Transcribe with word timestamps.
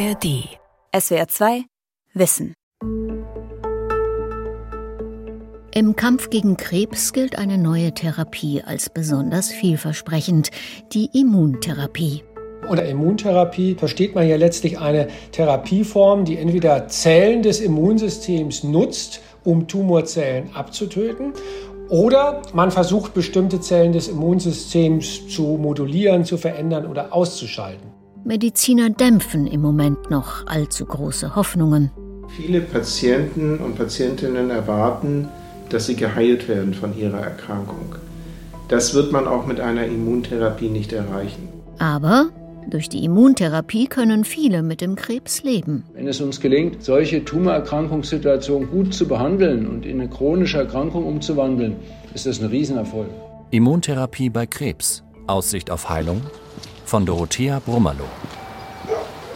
ARD. 0.00 0.48
SWR 0.98 1.28
2 1.28 1.64
Wissen. 2.14 2.54
Im 5.74 5.94
Kampf 5.94 6.30
gegen 6.30 6.56
Krebs 6.56 7.12
gilt 7.12 7.36
eine 7.36 7.58
neue 7.58 7.92
Therapie 7.92 8.62
als 8.64 8.88
besonders 8.88 9.50
vielversprechend, 9.50 10.52
die 10.94 11.10
Immuntherapie. 11.12 12.22
Unter 12.66 12.86
Immuntherapie 12.86 13.74
versteht 13.74 14.14
man 14.14 14.26
ja 14.26 14.36
letztlich 14.36 14.78
eine 14.78 15.08
Therapieform, 15.32 16.24
die 16.24 16.38
entweder 16.38 16.88
Zellen 16.88 17.42
des 17.42 17.60
Immunsystems 17.60 18.64
nutzt, 18.64 19.20
um 19.44 19.68
Tumorzellen 19.68 20.48
abzutöten, 20.54 21.34
oder 21.90 22.40
man 22.54 22.70
versucht 22.70 23.12
bestimmte 23.12 23.60
Zellen 23.60 23.92
des 23.92 24.08
Immunsystems 24.08 25.28
zu 25.28 25.58
modulieren, 25.60 26.24
zu 26.24 26.38
verändern 26.38 26.86
oder 26.86 27.12
auszuschalten. 27.12 27.89
Mediziner 28.24 28.90
dämpfen 28.90 29.46
im 29.46 29.60
Moment 29.60 30.10
noch 30.10 30.46
allzu 30.46 30.84
große 30.84 31.34
Hoffnungen. 31.36 31.90
Viele 32.36 32.60
Patienten 32.60 33.58
und 33.58 33.76
Patientinnen 33.76 34.50
erwarten, 34.50 35.28
dass 35.68 35.86
sie 35.86 35.96
geheilt 35.96 36.48
werden 36.48 36.74
von 36.74 36.96
ihrer 36.96 37.20
Erkrankung. 37.20 37.96
Das 38.68 38.94
wird 38.94 39.10
man 39.10 39.26
auch 39.26 39.46
mit 39.46 39.58
einer 39.58 39.86
Immuntherapie 39.86 40.68
nicht 40.68 40.92
erreichen. 40.92 41.48
Aber 41.78 42.28
durch 42.68 42.88
die 42.88 43.04
Immuntherapie 43.04 43.86
können 43.86 44.24
viele 44.24 44.62
mit 44.62 44.80
dem 44.80 44.94
Krebs 44.94 45.42
leben. 45.42 45.84
Wenn 45.94 46.06
es 46.06 46.20
uns 46.20 46.40
gelingt, 46.40 46.84
solche 46.84 47.24
Tumorerkrankungssituationen 47.24 48.70
gut 48.70 48.94
zu 48.94 49.08
behandeln 49.08 49.66
und 49.66 49.86
in 49.86 50.00
eine 50.00 50.10
chronische 50.10 50.58
Erkrankung 50.58 51.06
umzuwandeln, 51.06 51.76
ist 52.14 52.26
das 52.26 52.40
ein 52.40 52.48
Riesenerfolg. 52.48 53.08
Immuntherapie 53.50 54.30
bei 54.30 54.46
Krebs. 54.46 55.02
Aussicht 55.26 55.70
auf 55.70 55.88
Heilung? 55.88 56.20
Von 56.90 57.06
Dorothea 57.06 57.60
Brummerloh. 57.60 58.08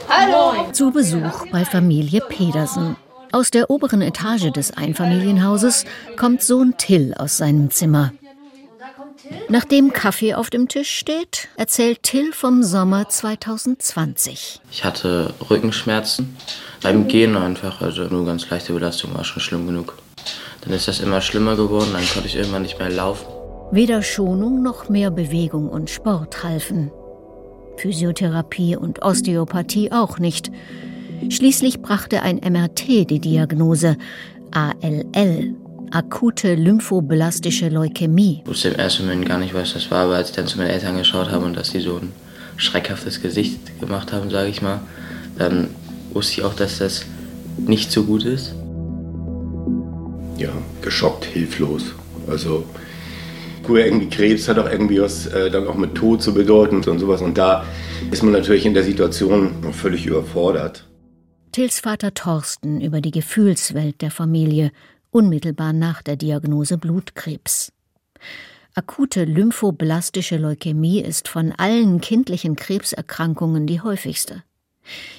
Hallo! 0.09 0.73
Zu 0.73 0.91
Besuch 0.91 1.47
bei 1.53 1.65
Familie 1.65 2.21
Pedersen. 2.21 2.96
Aus 3.30 3.52
der 3.52 3.71
oberen 3.71 4.02
Etage 4.02 4.51
des 4.51 4.77
Einfamilienhauses 4.77 5.85
kommt 6.16 6.43
Sohn 6.43 6.74
Till 6.79 7.15
aus 7.16 7.37
seinem 7.37 7.71
Zimmer. 7.71 8.13
Nachdem 9.49 9.93
Kaffee 9.93 10.35
auf 10.35 10.51
dem 10.51 10.66
Tisch 10.66 10.91
steht, 10.91 11.49
erzählt 11.57 12.02
Till 12.02 12.33
vom 12.33 12.65
Sommer 12.65 13.09
2020. 13.09 14.61
Ich 14.73 14.85
hatte 14.85 15.33
Rückenschmerzen 15.49 16.37
beim 16.83 17.07
Gehen 17.07 17.37
einfach, 17.37 17.80
also 17.80 18.02
nur 18.02 18.27
ganz 18.27 18.51
leichte 18.51 18.73
Belastung 18.73 19.15
war 19.15 19.23
schon 19.23 19.41
schlimm 19.41 19.65
genug. 19.68 19.96
Dann 20.63 20.73
ist 20.73 20.89
das 20.89 20.99
immer 20.99 21.21
schlimmer 21.21 21.55
geworden, 21.55 21.91
dann 21.93 22.05
konnte 22.13 22.27
ich 22.27 22.35
irgendwann 22.35 22.63
nicht 22.63 22.80
mehr 22.80 22.91
laufen. 22.91 23.27
Weder 23.71 24.02
Schonung 24.02 24.61
noch 24.61 24.89
mehr 24.89 25.13
Bewegung 25.13 25.68
und 25.68 25.89
Sport 25.89 26.43
halfen. 26.43 26.91
Physiotherapie 27.77 28.77
und 28.77 29.03
Osteopathie 29.03 29.93
auch 29.93 30.19
nicht. 30.19 30.51
Schließlich 31.29 31.80
brachte 31.80 32.23
ein 32.23 32.37
MRT 32.37 33.11
die 33.11 33.21
Diagnose 33.21 33.97
ALL, 34.51 35.55
akute 35.91 36.55
lymphoblastische 36.55 37.69
Leukämie. 37.69 38.41
Ich 38.45 38.51
wusste 38.51 38.69
im 38.69 38.75
ersten 38.75 39.05
Moment 39.05 39.27
gar 39.27 39.39
nicht, 39.39 39.55
was 39.55 39.75
das 39.75 39.91
war, 39.91 40.05
aber 40.05 40.17
als 40.17 40.30
ich 40.30 40.37
dann 40.37 40.47
zu 40.47 40.59
meinen 40.59 40.71
Eltern 40.71 40.97
geschaut 40.97 41.30
habe 41.30 41.45
und 41.45 41.57
dass 41.57 41.71
sie 41.71 41.80
so 41.80 41.97
ein 41.97 42.13
schreckhaftes 42.57 43.23
Gesicht 43.23 43.80
gemacht 43.80 44.13
haben, 44.13 44.30
sage 44.30 44.49
ich 44.49 44.63
mal, 44.63 44.80
dann 45.39 45.69
wusste 46.13 46.41
ich 46.41 46.43
auch, 46.45 46.55
dass 46.55 46.79
das 46.79 47.05
nicht 47.59 47.91
so 47.91 48.05
gut 48.05 48.25
ist. 48.25 48.55
Ja, 50.37 50.51
geschockt, 50.83 51.25
hilflos. 51.25 51.95
Also 52.29 52.65
Früher 53.65 53.87
irgendwie 53.87 54.09
Krebs 54.09 54.48
hat 54.48 54.59
auch 54.59 54.70
irgendwie 54.70 55.01
was 55.01 55.26
äh, 55.26 55.51
dann 55.51 55.66
auch 55.66 55.76
mit 55.76 55.95
Tod 55.95 56.23
zu 56.23 56.34
bedeuten 56.34 56.76
und 56.88 56.98
sowas. 56.98 57.23
Und 57.23 57.38
da 57.38 57.65
ist 58.10 58.23
man 58.23 58.32
natürlich 58.32 58.66
in 58.66 58.74
der 58.74 58.84
Situation 58.84 59.73
völlig 59.73 60.06
überfordert. 60.06 60.87
Tills 61.52 61.80
Vater 61.80 62.12
Thorsten 62.12 62.80
über 62.80 63.01
die 63.01 63.10
Gefühlswelt 63.10 64.03
der 64.03 64.10
Familie 64.10 64.72
unmittelbar 65.10 65.72
nach 65.72 66.03
der 66.03 66.16
Diagnose 66.16 66.77
Blutkrebs. 66.78 67.72
Akute 68.75 69.25
lymphoblastische 69.25 70.37
Leukämie 70.37 71.00
ist 71.00 71.28
von 71.28 71.53
allen 71.53 72.00
kindlichen 72.00 72.56
Krebserkrankungen 72.56 73.69
die 73.69 73.81
häufigste. 73.81 74.43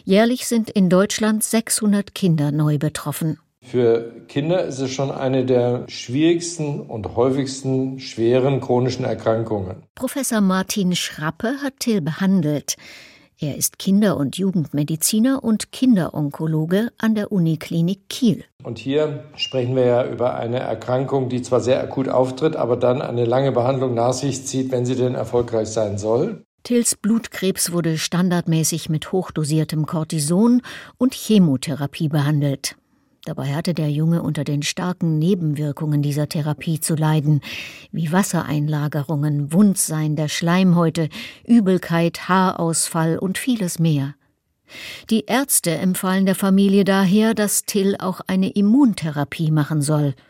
Jährlich 0.03 0.45
sind 0.45 0.69
in 0.69 0.89
Deutschland 0.89 1.43
600 1.43 2.13
Kinder 2.13 2.51
neu 2.51 2.77
betroffen. 2.77 3.39
Für 3.65 4.11
Kinder 4.27 4.63
ist 4.63 4.79
es 4.79 4.91
schon 4.91 5.09
eine 5.09 5.43
der 5.43 5.85
schwierigsten 5.87 6.81
und 6.81 7.15
häufigsten 7.15 7.99
schweren 7.99 8.61
chronischen 8.61 9.05
Erkrankungen. 9.05 9.83
Professor 9.95 10.39
Martin 10.39 10.95
Schrappe 10.95 11.55
hat 11.63 11.79
Till 11.79 12.01
behandelt. 12.01 12.75
Er 13.39 13.57
ist 13.57 13.79
Kinder- 13.79 14.17
und 14.17 14.37
Jugendmediziner 14.37 15.43
und 15.43 15.71
Kinderonkologe 15.71 16.91
an 16.99 17.15
der 17.15 17.31
Uniklinik 17.31 18.07
Kiel. 18.07 18.45
Und 18.63 18.77
hier 18.77 19.25
sprechen 19.35 19.75
wir 19.75 19.85
ja 19.85 20.07
über 20.07 20.35
eine 20.35 20.59
Erkrankung, 20.59 21.27
die 21.27 21.41
zwar 21.41 21.59
sehr 21.59 21.81
akut 21.83 22.07
auftritt, 22.07 22.55
aber 22.55 22.77
dann 22.77 23.01
eine 23.01 23.25
lange 23.25 23.51
Behandlung 23.51 23.93
nach 23.93 24.13
sich 24.13 24.45
zieht, 24.45 24.71
wenn 24.71 24.85
sie 24.85 24.95
denn 24.95 25.15
erfolgreich 25.15 25.67
sein 25.67 25.97
soll. 25.97 26.45
Tills 26.63 26.95
Blutkrebs 26.95 27.71
wurde 27.71 27.97
standardmäßig 27.97 28.89
mit 28.89 29.11
hochdosiertem 29.11 29.85
Cortison 29.85 30.61
und 30.97 31.13
Chemotherapie 31.13 32.07
behandelt. 32.07 32.75
Dabei 33.25 33.55
hatte 33.55 33.73
der 33.73 33.89
Junge 33.89 34.21
unter 34.21 34.43
den 34.43 34.61
starken 34.61 35.17
Nebenwirkungen 35.17 36.03
dieser 36.03 36.29
Therapie 36.29 36.79
zu 36.79 36.95
leiden, 36.95 37.41
wie 37.91 38.11
Wassereinlagerungen, 38.11 39.51
Wundsein 39.51 40.15
der 40.15 40.27
Schleimhäute, 40.27 41.09
Übelkeit, 41.43 42.29
Haarausfall 42.29 43.17
und 43.17 43.39
vieles 43.39 43.79
mehr. 43.79 44.13
Die 45.09 45.25
Ärzte 45.25 45.71
empfahlen 45.71 46.27
der 46.27 46.35
Familie 46.35 46.83
daher, 46.83 47.33
dass 47.33 47.63
Till 47.63 47.95
auch 47.97 48.21
eine 48.27 48.51
Immuntherapie 48.51 49.51
machen 49.51 49.81
soll– 49.81 50.13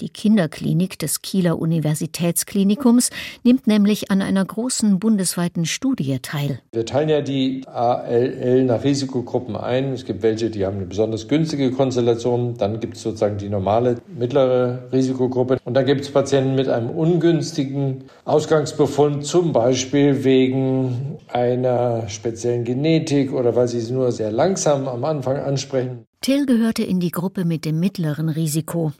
die 0.00 0.08
Kinderklinik 0.08 0.98
des 0.98 1.22
Kieler 1.22 1.58
Universitätsklinikums 1.58 3.10
nimmt 3.44 3.66
nämlich 3.66 4.10
an 4.10 4.22
einer 4.22 4.44
großen 4.44 4.98
bundesweiten 4.98 5.64
Studie 5.64 6.18
teil. 6.20 6.60
Wir 6.72 6.86
teilen 6.86 7.08
ja 7.08 7.20
die 7.20 7.62
ALL 7.66 8.64
nach 8.64 8.84
Risikogruppen 8.84 9.56
ein. 9.56 9.92
Es 9.92 10.04
gibt 10.04 10.22
welche, 10.22 10.50
die 10.50 10.66
haben 10.66 10.78
eine 10.78 10.86
besonders 10.86 11.28
günstige 11.28 11.70
Konstellation. 11.70 12.56
Dann 12.56 12.80
gibt 12.80 12.96
es 12.96 13.02
sozusagen 13.02 13.38
die 13.38 13.48
normale 13.48 13.98
mittlere 14.18 14.88
Risikogruppe. 14.92 15.58
Und 15.64 15.74
dann 15.74 15.86
gibt 15.86 16.00
es 16.00 16.10
Patienten 16.10 16.54
mit 16.54 16.68
einem 16.68 16.90
ungünstigen 16.90 18.04
Ausgangsbefund, 18.24 19.24
zum 19.24 19.52
Beispiel 19.52 20.24
wegen 20.24 21.18
einer 21.28 22.08
speziellen 22.08 22.64
Genetik 22.64 23.32
oder 23.32 23.54
weil 23.54 23.68
sie 23.68 23.78
es 23.78 23.90
nur 23.90 24.12
sehr 24.12 24.32
langsam 24.32 24.88
am 24.88 25.04
Anfang 25.04 25.36
ansprechen. 25.36 26.06
Till 26.20 26.46
gehörte 26.46 26.84
in 26.84 27.00
die 27.00 27.10
Gruppe 27.10 27.44
mit 27.44 27.64
dem 27.64 27.80
mittleren 27.80 28.28
Risiko. 28.28 28.92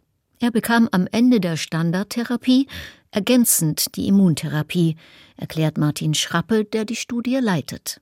Er 0.43 0.51
bekam 0.51 0.89
am 0.91 1.07
Ende 1.13 1.39
der 1.39 1.57
Standardtherapie 1.57 2.67
ergänzend 3.13 3.95
die 3.95 4.09
Immuntherapie, 4.09 4.97
erklärt 5.37 5.79
Martin 5.79 6.15
Schrappe, 6.15 6.65
der 6.65 6.85
die 6.85 6.97
Studie 6.97 7.37
leitet. 7.37 8.01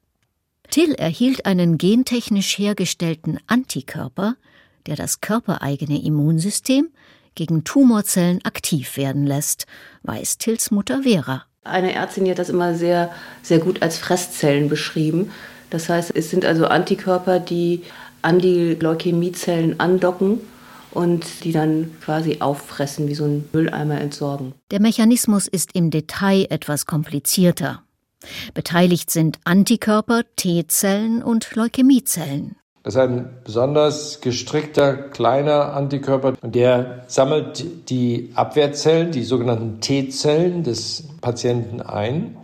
Till 0.71 0.95
erhielt 0.95 1.45
einen 1.45 1.77
gentechnisch 1.77 2.57
hergestellten 2.57 3.39
Antikörper, 3.47 4.37
der 4.87 4.97
das 4.97 5.21
körpereigene 5.21 6.03
Immunsystem 6.03 6.89
gegen 7.35 7.63
Tumorzellen 7.65 8.43
aktiv 8.43 8.97
werden 8.97 9.27
lässt, 9.27 9.67
weiß 10.05 10.39
Tills 10.39 10.71
Mutter 10.71 11.03
Vera. 11.03 11.45
Eine 11.65 11.93
Ärztin 11.93 12.27
hat 12.31 12.39
das 12.39 12.49
immer 12.49 12.75
sehr, 12.75 13.13
sehr 13.43 13.59
gut 13.59 13.83
als 13.83 13.99
Fresszellen 13.99 14.71
beschrieben. 14.71 15.31
Das 15.69 15.91
heißt, 15.91 16.17
es 16.17 16.31
sind 16.31 16.47
also 16.47 16.65
Antikörper, 16.65 17.39
die 17.39 17.83
an 18.23 18.39
die 18.39 18.77
Leukämiezellen 18.81 19.79
andocken 19.79 20.41
und 20.93 21.45
die 21.45 21.53
dann 21.53 21.93
quasi 22.01 22.39
auffressen, 22.41 23.09
wie 23.09 23.15
so 23.15 23.25
ein 23.25 23.49
Mülleimer 23.53 24.01
entsorgen. 24.01 24.55
Der 24.71 24.81
Mechanismus 24.81 25.47
ist 25.47 25.75
im 25.75 25.91
Detail 25.91 26.47
etwas 26.51 26.87
komplizierter. 26.87 27.83
Beteiligt 28.55 29.11
sind 29.11 29.39
Antikörper, 29.45 30.23
T-Zellen 30.37 31.23
und 31.23 31.55
Leukämiezellen. 31.55 32.57
Das 32.83 32.95
ist 32.95 33.01
ein 33.01 33.29
besonders 33.45 34.21
gestrickter 34.23 34.97
kleiner 34.97 35.75
Antikörper 35.75 36.35
und 36.41 36.55
der 36.55 37.05
sammelt 37.09 37.91
die 37.91 38.31
Abwehrzellen, 38.35 39.13
die 39.13 39.23
sogenannten 39.23 39.81
T-Zellen 39.81 40.63
des 40.63 41.05
Patienten 41.21 41.83
ein. 41.83 42.37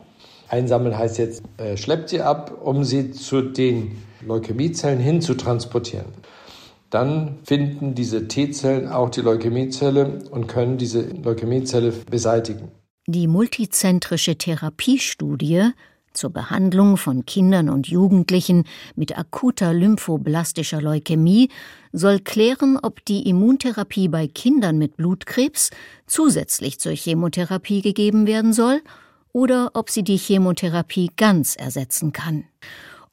Einsammeln 0.48 0.96
heißt 0.96 1.18
jetzt, 1.18 1.42
äh, 1.56 1.76
schleppt 1.76 2.10
sie 2.10 2.20
ab, 2.20 2.58
um 2.62 2.84
sie 2.84 3.12
zu 3.12 3.40
den 3.40 4.02
Leukämiezellen 4.26 5.00
hinzutransportieren 5.00 6.06
dann 6.90 7.38
finden 7.44 7.94
diese 7.94 8.28
T-Zellen 8.28 8.88
auch 8.88 9.10
die 9.10 9.20
Leukämiezelle 9.20 10.20
und 10.30 10.46
können 10.46 10.78
diese 10.78 11.02
Leukämiezelle 11.02 11.92
beseitigen. 12.10 12.70
Die 13.06 13.26
multizentrische 13.28 14.36
Therapiestudie 14.36 15.70
zur 16.16 16.30
Behandlung 16.30 16.96
von 16.96 17.26
Kindern 17.26 17.68
und 17.68 17.88
Jugendlichen 17.88 18.64
mit 18.94 19.16
akuter 19.16 19.72
lymphoblastischer 19.72 20.80
Leukämie 20.80 21.50
soll 21.92 22.20
klären, 22.20 22.78
ob 22.82 23.04
die 23.04 23.28
Immuntherapie 23.28 24.08
bei 24.08 24.26
Kindern 24.26 24.78
mit 24.78 24.96
Blutkrebs 24.96 25.70
zusätzlich 26.06 26.80
zur 26.80 26.92
Chemotherapie 26.92 27.82
gegeben 27.82 28.26
werden 28.26 28.52
soll 28.52 28.80
oder 29.32 29.72
ob 29.74 29.90
sie 29.90 30.02
die 30.02 30.16
Chemotherapie 30.16 31.10
ganz 31.16 31.56
ersetzen 31.56 32.12
kann. 32.12 32.44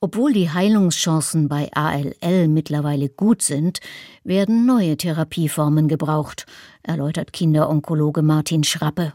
Obwohl 0.03 0.33
die 0.33 0.49
Heilungschancen 0.49 1.47
bei 1.47 1.69
ALL 1.71 2.49
mittlerweile 2.49 3.07
gut 3.07 3.41
sind, 3.41 3.79
werden 4.25 4.65
neue 4.65 4.97
Therapieformen 4.97 5.87
gebraucht, 5.87 6.45
erläutert 6.81 7.31
Kinderonkologe 7.31 8.21
Martin 8.21 8.65
Schrappe. 8.65 9.13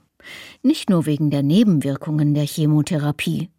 Nicht 0.62 0.88
nur 0.88 1.05
wegen 1.05 1.29
der 1.29 1.43
Nebenwirkungen 1.43 2.32
der 2.32 2.46
Chemotherapie. 2.46 3.50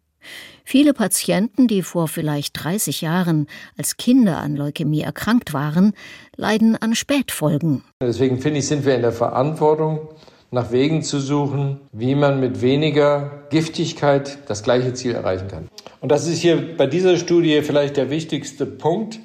Viele 0.64 0.92
Patienten, 0.92 1.68
die 1.68 1.82
vor 1.82 2.08
vielleicht 2.08 2.64
30 2.64 3.00
Jahren 3.00 3.46
als 3.78 3.96
Kinder 3.96 4.38
an 4.38 4.56
Leukämie 4.56 5.02
erkrankt 5.02 5.52
waren, 5.52 5.92
leiden 6.34 6.76
an 6.82 6.96
Spätfolgen. 6.96 7.84
Deswegen 8.02 8.40
finde 8.40 8.58
ich, 8.58 8.66
sind 8.66 8.84
wir 8.84 8.96
in 8.96 9.02
der 9.02 9.12
Verantwortung, 9.12 10.08
nach 10.50 10.72
Wegen 10.72 11.02
zu 11.02 11.20
suchen, 11.20 11.80
wie 11.92 12.14
man 12.14 12.40
mit 12.40 12.60
weniger 12.60 13.44
Giftigkeit 13.50 14.38
das 14.46 14.62
gleiche 14.62 14.94
Ziel 14.94 15.14
erreichen 15.14 15.48
kann. 15.48 15.68
Und 16.00 16.10
das 16.10 16.26
ist 16.26 16.40
hier 16.40 16.76
bei 16.76 16.86
dieser 16.86 17.16
Studie 17.16 17.62
vielleicht 17.62 17.96
der 17.96 18.10
wichtigste 18.10 18.66
Punkt, 18.66 19.20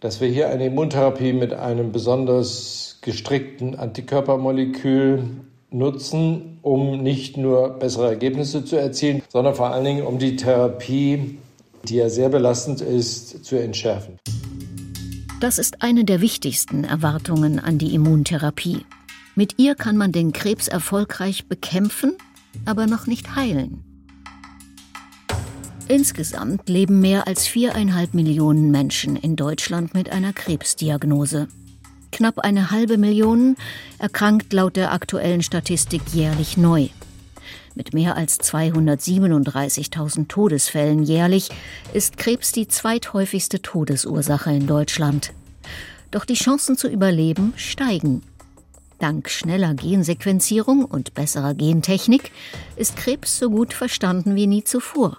dass 0.00 0.20
wir 0.20 0.28
hier 0.28 0.48
eine 0.48 0.66
Immuntherapie 0.66 1.32
mit 1.32 1.52
einem 1.52 1.92
besonders 1.92 2.98
gestrickten 3.02 3.78
Antikörpermolekül 3.78 5.24
nutzen, 5.70 6.58
um 6.62 7.02
nicht 7.02 7.36
nur 7.36 7.70
bessere 7.78 8.08
Ergebnisse 8.08 8.64
zu 8.64 8.76
erzielen, 8.76 9.22
sondern 9.28 9.54
vor 9.54 9.68
allen 9.68 9.84
Dingen 9.84 10.06
um 10.06 10.18
die 10.18 10.36
Therapie, 10.36 11.38
die 11.84 11.96
ja 11.96 12.08
sehr 12.08 12.28
belastend 12.28 12.80
ist, 12.80 13.44
zu 13.44 13.56
entschärfen. 13.56 14.18
Das 15.40 15.58
ist 15.58 15.82
eine 15.82 16.04
der 16.04 16.20
wichtigsten 16.20 16.84
Erwartungen 16.84 17.58
an 17.58 17.78
die 17.78 17.94
Immuntherapie. 17.94 18.84
Mit 19.34 19.58
ihr 19.58 19.74
kann 19.74 19.96
man 19.96 20.12
den 20.12 20.32
Krebs 20.32 20.68
erfolgreich 20.68 21.46
bekämpfen, 21.46 22.16
aber 22.64 22.86
noch 22.86 23.06
nicht 23.06 23.36
heilen. 23.36 23.84
Insgesamt 25.88 26.68
leben 26.68 27.00
mehr 27.00 27.26
als 27.26 27.46
viereinhalb 27.46 28.14
Millionen 28.14 28.70
Menschen 28.70 29.16
in 29.16 29.34
Deutschland 29.34 29.92
mit 29.92 30.10
einer 30.10 30.32
Krebsdiagnose. 30.32 31.48
Knapp 32.12 32.38
eine 32.40 32.70
halbe 32.70 32.96
Million 32.96 33.56
erkrankt 33.98 34.52
laut 34.52 34.76
der 34.76 34.92
aktuellen 34.92 35.42
Statistik 35.42 36.02
jährlich 36.12 36.56
neu. 36.56 36.88
Mit 37.74 37.94
mehr 37.94 38.16
als 38.16 38.38
237.000 38.40 40.28
Todesfällen 40.28 41.02
jährlich 41.02 41.50
ist 41.92 42.16
Krebs 42.16 42.52
die 42.52 42.68
zweithäufigste 42.68 43.62
Todesursache 43.62 44.52
in 44.52 44.66
Deutschland. 44.66 45.32
Doch 46.10 46.24
die 46.24 46.34
Chancen 46.34 46.76
zu 46.76 46.88
überleben 46.88 47.52
steigen. 47.56 48.22
Dank 49.00 49.30
schneller 49.30 49.74
Gensequenzierung 49.74 50.84
und 50.84 51.14
besserer 51.14 51.54
Gentechnik 51.54 52.30
ist 52.76 52.96
Krebs 52.96 53.38
so 53.38 53.50
gut 53.50 53.72
verstanden 53.72 54.34
wie 54.34 54.46
nie 54.46 54.62
zuvor. 54.62 55.18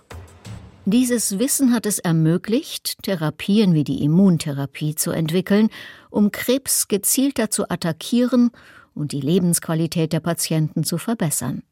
Dieses 0.85 1.39
Wissen 1.39 1.73
hat 1.73 1.85
es 1.85 1.99
ermöglicht, 1.99 3.03
Therapien 3.03 3.73
wie 3.73 3.83
die 3.83 4.03
Immuntherapie 4.03 4.95
zu 4.95 5.11
entwickeln, 5.11 5.69
um 6.09 6.31
Krebs 6.31 6.87
gezielter 6.87 7.49
zu 7.49 7.69
attackieren 7.69 8.51
und 8.93 9.11
die 9.11 9.21
Lebensqualität 9.21 10.13
der 10.13 10.19
Patienten 10.19 10.83
zu 10.83 10.97
verbessern. 10.97 11.63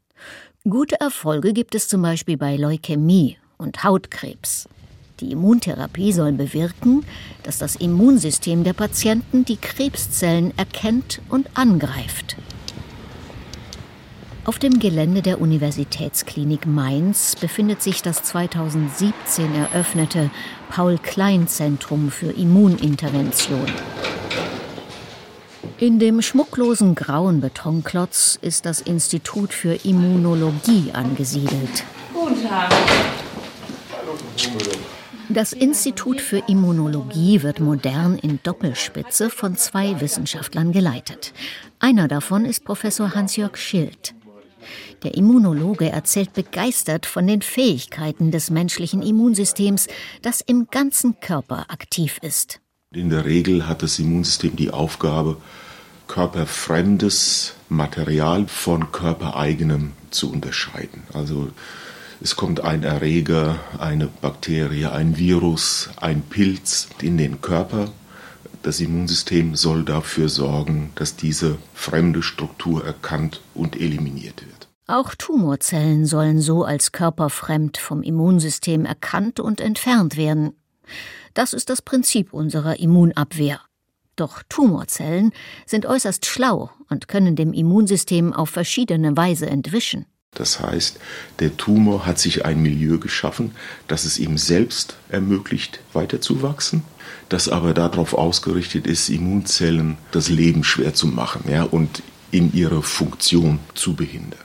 Gute 0.63 0.99
Erfolge 0.99 1.53
gibt 1.53 1.75
es 1.75 1.87
zum 1.87 2.01
Beispiel 2.01 2.37
bei 2.37 2.55
Leukämie 2.55 3.37
und 3.57 3.83
Hautkrebs. 3.83 4.67
Die 5.19 5.31
Immuntherapie 5.31 6.13
soll 6.13 6.31
bewirken, 6.31 7.05
dass 7.43 7.57
das 7.57 7.75
Immunsystem 7.75 8.63
der 8.63 8.73
Patienten 8.73 9.43
die 9.43 9.57
Krebszellen 9.57 10.57
erkennt 10.57 11.21
und 11.29 11.57
angreift. 11.57 12.37
Auf 14.45 14.57
dem 14.57 14.79
Gelände 14.79 15.21
der 15.21 15.41
Universitätsklinik 15.41 16.65
Mainz 16.65 17.35
befindet 17.35 17.83
sich 17.83 18.01
das 18.01 18.23
2017 18.23 19.53
eröffnete 19.53 20.31
Paul-Klein-Zentrum 20.69 22.09
für 22.09 22.31
Immunintervention. 22.31 23.67
In 25.77 25.99
dem 25.99 26.21
schmucklosen 26.21 26.95
grauen 26.95 27.41
Betonklotz 27.41 28.39
ist 28.41 28.65
das 28.65 28.81
Institut 28.81 29.53
für 29.53 29.75
Immunologie 29.85 30.91
angesiedelt. 30.93 31.83
Guten 32.13 32.41
Tag. 32.43 32.69
Das 35.31 35.53
Institut 35.53 36.21
für 36.21 36.41
Immunologie 36.47 37.43
wird 37.43 37.59
modern 37.59 38.17
in 38.17 38.39
Doppelspitze 38.41 39.29
von 39.29 39.55
zwei 39.55 40.01
Wissenschaftlern 40.01 40.71
geleitet. 40.71 41.33
Einer 41.77 42.07
davon 42.07 42.45
ist 42.45 42.65
Professor 42.65 43.13
Hans-Jörg 43.13 43.55
Schild. 43.55 44.15
Der 45.03 45.13
Immunologe 45.13 45.91
erzählt 45.91 46.33
begeistert 46.33 47.05
von 47.05 47.27
den 47.27 47.43
Fähigkeiten 47.43 48.31
des 48.31 48.49
menschlichen 48.49 49.03
Immunsystems, 49.03 49.87
das 50.23 50.41
im 50.41 50.67
ganzen 50.71 51.19
Körper 51.19 51.67
aktiv 51.69 52.17
ist. 52.23 52.59
In 52.91 53.11
der 53.11 53.25
Regel 53.25 53.67
hat 53.67 53.83
das 53.83 53.99
Immunsystem 53.99 54.55
die 54.55 54.71
Aufgabe, 54.71 55.37
körperfremdes 56.07 57.53
Material 57.69 58.47
von 58.47 58.91
körpereigenem 58.91 59.91
zu 60.09 60.31
unterscheiden. 60.31 61.03
Also 61.13 61.49
es 62.21 62.35
kommt 62.35 62.61
ein 62.61 62.83
Erreger, 62.83 63.59
eine 63.77 64.07
Bakterie, 64.07 64.87
ein 64.87 65.17
Virus, 65.17 65.89
ein 65.97 66.21
Pilz 66.21 66.89
in 67.01 67.17
den 67.17 67.41
Körper. 67.41 67.89
Das 68.61 68.81
Immunsystem 68.81 69.55
soll 69.55 69.85
dafür 69.85 70.27
sorgen, 70.27 70.91
dass 70.95 71.15
diese 71.15 71.57
fremde 71.73 72.21
Struktur 72.21 72.83
erkannt 72.85 73.41
und 73.53 73.79
eliminiert 73.79 74.45
wird. 74.45 74.67
Auch 74.85 75.15
Tumorzellen 75.15 76.05
sollen 76.05 76.41
so 76.41 76.63
als 76.63 76.91
körperfremd 76.91 77.77
vom 77.77 78.01
Immunsystem 78.01 78.85
erkannt 78.85 79.39
und 79.39 79.61
entfernt 79.61 80.17
werden. 80.17 80.53
Das 81.33 81.53
ist 81.53 81.69
das 81.69 81.81
Prinzip 81.81 82.33
unserer 82.33 82.79
Immunabwehr. 82.79 83.61
Doch 84.15 84.43
Tumorzellen 84.49 85.31
sind 85.65 85.85
äußerst 85.85 86.25
schlau 86.25 86.71
und 86.89 87.07
können 87.07 87.37
dem 87.37 87.53
Immunsystem 87.53 88.33
auf 88.33 88.49
verschiedene 88.49 89.15
Weise 89.15 89.45
entwischen. 89.45 90.05
Das 90.35 90.59
heißt, 90.59 90.99
der 91.39 91.57
Tumor 91.57 92.05
hat 92.05 92.19
sich 92.19 92.45
ein 92.45 92.61
Milieu 92.61 92.97
geschaffen, 92.97 93.51
das 93.87 94.05
es 94.05 94.19
ihm 94.19 94.37
selbst 94.37 94.95
ermöglicht, 95.09 95.79
weiterzuwachsen, 95.93 96.83
das 97.29 97.49
aber 97.49 97.73
darauf 97.73 98.13
ausgerichtet 98.13 98.87
ist, 98.87 99.09
Immunzellen 99.09 99.97
das 100.11 100.29
Leben 100.29 100.63
schwer 100.63 100.93
zu 100.93 101.07
machen 101.07 101.43
ja, 101.49 101.63
und 101.63 102.03
in 102.31 102.53
ihrer 102.53 102.83
Funktion 102.83 103.59
zu 103.73 103.95
behindern. 103.95 104.39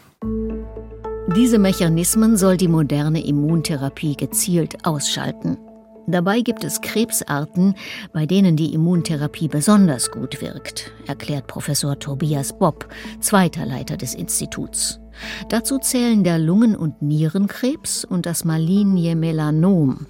Diese 1.36 1.58
Mechanismen 1.58 2.36
soll 2.36 2.56
die 2.56 2.68
moderne 2.68 3.24
Immuntherapie 3.24 4.16
gezielt 4.16 4.86
ausschalten. 4.86 5.56
Dabei 6.06 6.40
gibt 6.40 6.64
es 6.64 6.80
Krebsarten, 6.80 7.74
bei 8.12 8.26
denen 8.26 8.56
die 8.56 8.74
Immuntherapie 8.74 9.48
besonders 9.48 10.10
gut 10.10 10.42
wirkt, 10.42 10.92
erklärt 11.06 11.46
Professor 11.46 11.98
Tobias 11.98 12.58
Bob, 12.58 12.88
zweiter 13.20 13.64
Leiter 13.64 13.96
des 13.96 14.14
Instituts. 14.14 15.00
Dazu 15.48 15.78
zählen 15.78 16.22
der 16.22 16.38
Lungen- 16.38 16.76
und 16.76 17.00
Nierenkrebs 17.00 18.04
und 18.04 18.26
das 18.26 18.44
maligne 18.44 19.16
Melanom, 19.16 20.06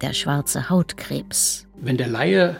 der 0.00 0.14
schwarze 0.14 0.68
Hautkrebs. 0.68 1.66
Wenn 1.80 1.96
der 1.96 2.08
Laie 2.08 2.56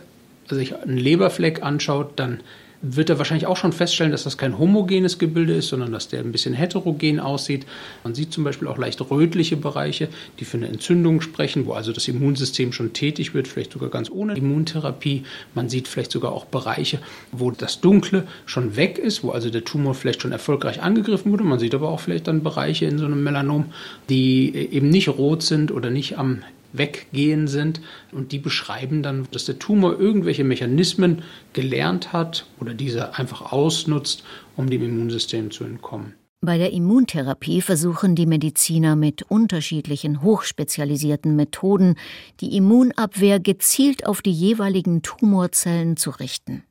sich 0.49 0.77
einen 0.77 0.99
Leberfleck 0.99 1.63
anschaut, 1.63 2.13
dann 2.17 2.41
wird 2.83 3.11
er 3.11 3.19
wahrscheinlich 3.19 3.47
auch 3.47 3.57
schon 3.57 3.73
feststellen, 3.73 4.13
dass 4.13 4.25
das 4.25 4.39
kein 4.39 4.59
homogenes 4.59 5.19
Gebilde 5.19 5.55
ist, 5.55 5.69
sondern 5.69 5.93
dass 5.93 6.09
der 6.09 6.21
ein 6.21 6.33
bisschen 6.33 6.55
heterogen 6.55 7.21
aussieht. 7.21 7.67
Man 8.05 8.15
sieht 8.15 8.33
zum 8.33 8.45
Beispiel 8.45 8.69
auch 8.69 8.79
leicht 8.79 9.01
rötliche 9.11 9.57
Bereiche, 9.57 10.09
die 10.39 10.45
für 10.45 10.57
eine 10.57 10.69
Entzündung 10.69 11.21
sprechen, 11.21 11.67
wo 11.67 11.73
also 11.73 11.93
das 11.93 12.09
Immunsystem 12.09 12.73
schon 12.73 12.93
tätig 12.93 13.35
wird, 13.35 13.49
vielleicht 13.49 13.73
sogar 13.73 13.91
ganz 13.91 14.11
ohne 14.11 14.37
Immuntherapie. 14.37 15.25
Man 15.55 15.69
sieht 15.69 15.89
vielleicht 15.89 16.13
sogar 16.13 16.33
auch 16.33 16.45
Bereiche, 16.45 16.99
wo 17.33 17.51
das 17.51 17.81
Dunkle 17.81 18.27
schon 18.45 18.77
weg 18.77 18.99
ist, 18.99 19.23
wo 19.23 19.31
also 19.31 19.51
der 19.51 19.65
Tumor 19.65 19.95
vielleicht 19.95 20.23
schon 20.23 20.33
erfolgreich 20.33 20.83
angegriffen 20.83 21.33
wurde. 21.33 21.45
Man 21.45 21.59
sieht 21.59 21.75
aber 21.75 21.89
auch 21.89 22.01
vielleicht 22.01 22.29
dann 22.29 22.43
Bereiche 22.43 22.87
in 22.87 22.99
so 22.99 23.07
einem 23.07 23.23
Melanom, 23.23 23.67
die 24.09 24.55
eben 24.55 24.89
nicht 24.89 25.09
rot 25.09 25.43
sind 25.43 25.71
oder 25.71 25.91
nicht 25.91 26.19
am 26.19 26.43
weggehen 26.79 27.49
sind. 27.49 27.81
Und 28.13 28.33
die 28.33 28.39
beschreiben 28.39 29.03
dann, 29.03 29.27
dass 29.31 29.45
der 29.45 29.59
Tumor 29.59 29.99
irgendwelche 29.99 30.45
Mechanismen 30.45 31.23
gelernt 31.53 32.13
hat 32.13 32.47
oder 32.61 32.75
diese 32.75 33.17
einfach 33.17 33.53
ausnutzt, 33.53 34.25
um 34.57 34.71
dem 34.71 34.83
Immunsystem 34.83 35.51
zu 35.51 35.65
entkommen. 35.65 36.15
Bei 36.43 36.59
der 36.59 36.73
Immuntherapie 36.73 37.61
versuchen 37.61 38.15
die 38.15 38.27
Mediziner 38.27 38.95
mit 38.95 39.23
unterschiedlichen 39.23 40.23
hochspezialisierten 40.23 41.35
Methoden, 41.35 41.97
die 42.41 42.57
Immunabwehr 42.57 43.41
gezielt 43.41 44.07
auf 44.07 44.23
die 44.23 44.33
jeweiligen 44.33 45.03
Tumorzellen 45.03 45.97
zu 45.97 46.11
richten. 46.11 46.63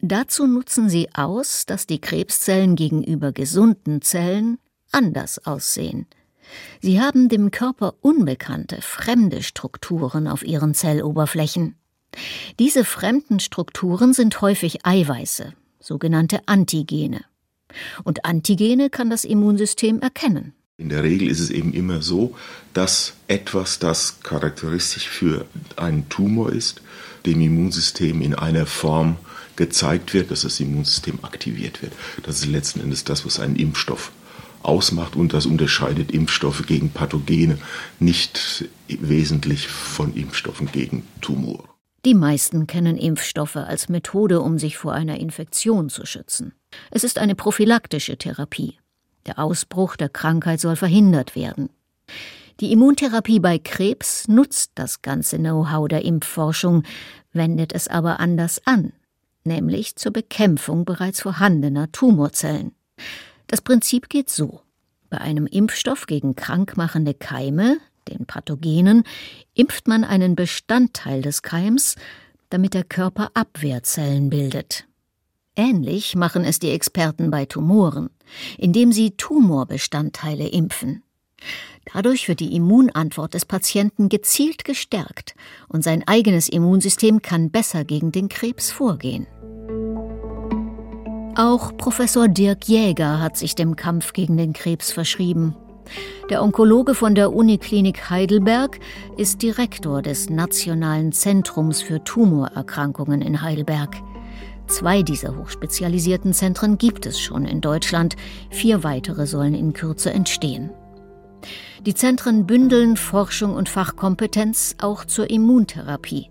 Dazu 0.00 0.46
nutzen 0.46 0.88
sie 0.88 1.08
aus, 1.14 1.66
dass 1.66 1.86
die 1.86 2.00
Krebszellen 2.00 2.76
gegenüber 2.76 3.32
gesunden 3.32 4.00
Zellen 4.02 4.58
anders 4.92 5.44
aussehen– 5.44 6.06
Sie 6.80 7.00
haben 7.00 7.28
dem 7.28 7.50
Körper 7.50 7.94
unbekannte, 8.00 8.80
fremde 8.80 9.42
Strukturen 9.42 10.26
auf 10.26 10.42
ihren 10.42 10.74
Zelloberflächen. 10.74 11.76
Diese 12.58 12.84
fremden 12.84 13.40
Strukturen 13.40 14.12
sind 14.12 14.40
häufig 14.40 14.84
Eiweiße, 14.84 15.52
sogenannte 15.78 16.40
Antigene. 16.46 17.24
Und 18.02 18.24
Antigene 18.24 18.90
kann 18.90 19.10
das 19.10 19.24
Immunsystem 19.24 20.00
erkennen. 20.00 20.54
In 20.76 20.88
der 20.88 21.02
Regel 21.02 21.28
ist 21.28 21.40
es 21.40 21.50
eben 21.50 21.74
immer 21.74 22.00
so, 22.00 22.34
dass 22.72 23.12
etwas, 23.28 23.78
das 23.78 24.20
charakteristisch 24.22 25.08
für 25.08 25.44
einen 25.76 26.08
Tumor 26.08 26.52
ist, 26.52 26.80
dem 27.26 27.40
Immunsystem 27.42 28.22
in 28.22 28.34
einer 28.34 28.64
Form 28.64 29.16
gezeigt 29.56 30.14
wird, 30.14 30.30
dass 30.30 30.40
das 30.40 30.58
Immunsystem 30.58 31.18
aktiviert 31.22 31.82
wird. 31.82 31.92
Das 32.22 32.36
ist 32.36 32.46
letzten 32.46 32.80
Endes 32.80 33.04
das, 33.04 33.26
was 33.26 33.40
einen 33.40 33.56
Impfstoff 33.56 34.10
ausmacht 34.62 35.16
und 35.16 35.32
das 35.32 35.46
unterscheidet 35.46 36.10
Impfstoffe 36.10 36.66
gegen 36.66 36.90
Pathogene 36.90 37.58
nicht 37.98 38.68
wesentlich 38.88 39.68
von 39.68 40.14
Impfstoffen 40.14 40.70
gegen 40.70 41.06
Tumor. 41.20 41.64
Die 42.04 42.14
meisten 42.14 42.66
kennen 42.66 42.96
Impfstoffe 42.96 43.56
als 43.56 43.88
Methode, 43.88 44.40
um 44.40 44.58
sich 44.58 44.78
vor 44.78 44.92
einer 44.92 45.20
Infektion 45.20 45.90
zu 45.90 46.06
schützen. 46.06 46.54
Es 46.90 47.04
ist 47.04 47.18
eine 47.18 47.34
prophylaktische 47.34 48.16
Therapie. 48.16 48.78
Der 49.26 49.38
Ausbruch 49.38 49.96
der 49.96 50.08
Krankheit 50.08 50.60
soll 50.60 50.76
verhindert 50.76 51.36
werden. 51.36 51.68
Die 52.60 52.72
Immuntherapie 52.72 53.38
bei 53.38 53.58
Krebs 53.58 54.28
nutzt 54.28 54.72
das 54.74 55.02
ganze 55.02 55.38
Know-how 55.38 55.88
der 55.88 56.04
Impfforschung, 56.04 56.84
wendet 57.32 57.74
es 57.74 57.88
aber 57.88 58.18
anders 58.18 58.62
an, 58.66 58.92
nämlich 59.44 59.96
zur 59.96 60.12
Bekämpfung 60.12 60.84
bereits 60.84 61.20
vorhandener 61.20 61.92
Tumorzellen. 61.92 62.72
Das 63.50 63.60
Prinzip 63.62 64.08
geht 64.08 64.30
so. 64.30 64.60
Bei 65.08 65.18
einem 65.18 65.44
Impfstoff 65.48 66.06
gegen 66.06 66.36
krankmachende 66.36 67.14
Keime, 67.14 67.78
den 68.08 68.24
Pathogenen, 68.24 69.02
impft 69.54 69.88
man 69.88 70.04
einen 70.04 70.36
Bestandteil 70.36 71.20
des 71.20 71.42
Keims, 71.42 71.96
damit 72.48 72.74
der 72.74 72.84
Körper 72.84 73.32
Abwehrzellen 73.34 74.30
bildet. 74.30 74.86
Ähnlich 75.56 76.14
machen 76.14 76.44
es 76.44 76.60
die 76.60 76.70
Experten 76.70 77.32
bei 77.32 77.44
Tumoren, 77.44 78.10
indem 78.56 78.92
sie 78.92 79.16
Tumorbestandteile 79.16 80.46
impfen. 80.46 81.02
Dadurch 81.92 82.28
wird 82.28 82.38
die 82.38 82.54
Immunantwort 82.54 83.34
des 83.34 83.46
Patienten 83.46 84.08
gezielt 84.08 84.64
gestärkt 84.64 85.34
und 85.66 85.82
sein 85.82 86.06
eigenes 86.06 86.48
Immunsystem 86.48 87.20
kann 87.20 87.50
besser 87.50 87.84
gegen 87.84 88.12
den 88.12 88.28
Krebs 88.28 88.70
vorgehen. 88.70 89.26
Auch 91.36 91.76
Professor 91.76 92.28
Dirk 92.28 92.64
Jäger 92.68 93.20
hat 93.20 93.36
sich 93.36 93.54
dem 93.54 93.76
Kampf 93.76 94.12
gegen 94.12 94.36
den 94.36 94.52
Krebs 94.52 94.92
verschrieben. 94.92 95.54
Der 96.28 96.42
Onkologe 96.42 96.94
von 96.94 97.14
der 97.14 97.32
Uniklinik 97.32 98.10
Heidelberg 98.10 98.78
ist 99.16 99.42
Direktor 99.42 100.02
des 100.02 100.28
Nationalen 100.28 101.12
Zentrums 101.12 101.82
für 101.82 102.02
Tumorerkrankungen 102.02 103.22
in 103.22 103.42
Heidelberg. 103.42 103.96
Zwei 104.66 105.02
dieser 105.02 105.36
hochspezialisierten 105.36 106.32
Zentren 106.32 106.78
gibt 106.78 107.06
es 107.06 107.20
schon 107.20 107.44
in 107.44 107.60
Deutschland, 107.60 108.16
vier 108.50 108.84
weitere 108.84 109.26
sollen 109.26 109.54
in 109.54 109.72
Kürze 109.72 110.12
entstehen. 110.12 110.70
Die 111.86 111.94
Zentren 111.94 112.46
bündeln 112.46 112.96
Forschung 112.96 113.54
und 113.54 113.68
Fachkompetenz 113.68 114.76
auch 114.80 115.04
zur 115.04 115.30
Immuntherapie. 115.30 116.28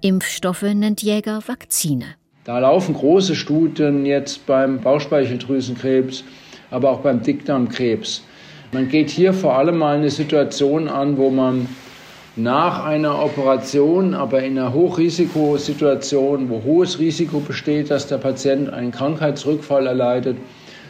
Impfstoffe 0.00 0.62
nennt 0.62 1.02
Jäger 1.02 1.40
Vakzine. 1.46 2.19
Da 2.44 2.58
laufen 2.58 2.94
große 2.94 3.34
Studien 3.34 4.06
jetzt 4.06 4.46
beim 4.46 4.80
Bauchspeicheldrüsenkrebs, 4.80 6.24
aber 6.70 6.90
auch 6.90 7.00
beim 7.00 7.22
Dickdarmkrebs. 7.22 8.24
Man 8.72 8.88
geht 8.88 9.10
hier 9.10 9.34
vor 9.34 9.58
allem 9.58 9.78
mal 9.78 9.96
eine 9.96 10.10
Situation 10.10 10.88
an, 10.88 11.18
wo 11.18 11.30
man 11.30 11.68
nach 12.36 12.84
einer 12.84 13.22
Operation, 13.22 14.14
aber 14.14 14.42
in 14.42 14.58
einer 14.58 14.72
Hochrisikosituation, 14.72 16.48
wo 16.48 16.62
hohes 16.62 16.98
Risiko 16.98 17.40
besteht, 17.40 17.90
dass 17.90 18.06
der 18.06 18.18
Patient 18.18 18.72
einen 18.72 18.92
Krankheitsrückfall 18.92 19.86
erleidet, 19.86 20.36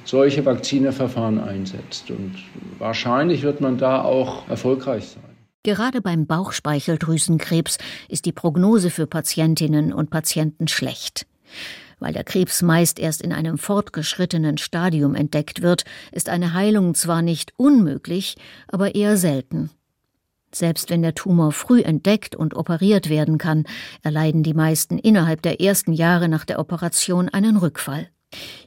solche 0.04 0.44
Vakzineverfahren 0.44 1.40
einsetzt. 1.40 2.10
Und 2.10 2.34
wahrscheinlich 2.78 3.42
wird 3.42 3.60
man 3.60 3.78
da 3.78 4.02
auch 4.02 4.48
erfolgreich 4.48 5.08
sein. 5.08 5.22
Gerade 5.62 6.00
beim 6.00 6.26
Bauchspeicheldrüsenkrebs 6.26 7.78
ist 8.08 8.24
die 8.24 8.32
Prognose 8.32 8.88
für 8.90 9.06
Patientinnen 9.06 9.92
und 9.92 10.10
Patienten 10.10 10.68
schlecht. 10.68 11.26
Weil 11.98 12.12
der 12.12 12.24
Krebs 12.24 12.62
meist 12.62 12.98
erst 12.98 13.20
in 13.22 13.32
einem 13.32 13.58
fortgeschrittenen 13.58 14.58
Stadium 14.58 15.14
entdeckt 15.14 15.62
wird, 15.62 15.84
ist 16.12 16.28
eine 16.28 16.54
Heilung 16.54 16.94
zwar 16.94 17.22
nicht 17.22 17.52
unmöglich, 17.56 18.36
aber 18.68 18.94
eher 18.94 19.16
selten. 19.16 19.70
Selbst 20.52 20.90
wenn 20.90 21.02
der 21.02 21.14
Tumor 21.14 21.52
früh 21.52 21.82
entdeckt 21.82 22.34
und 22.34 22.56
operiert 22.56 23.08
werden 23.08 23.38
kann, 23.38 23.64
erleiden 24.02 24.42
die 24.42 24.54
meisten 24.54 24.98
innerhalb 24.98 25.42
der 25.42 25.60
ersten 25.60 25.92
Jahre 25.92 26.28
nach 26.28 26.44
der 26.44 26.58
Operation 26.58 27.28
einen 27.28 27.56
Rückfall. 27.56 28.08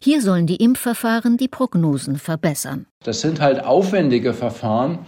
Hier 0.01 0.21
sollen 0.21 0.47
die 0.47 0.57
Impfverfahren 0.57 1.37
die 1.37 1.47
Prognosen 1.47 2.17
verbessern. 2.17 2.85
Das 3.03 3.21
sind 3.21 3.41
halt 3.41 3.63
aufwendige 3.63 4.33
Verfahren, 4.33 4.99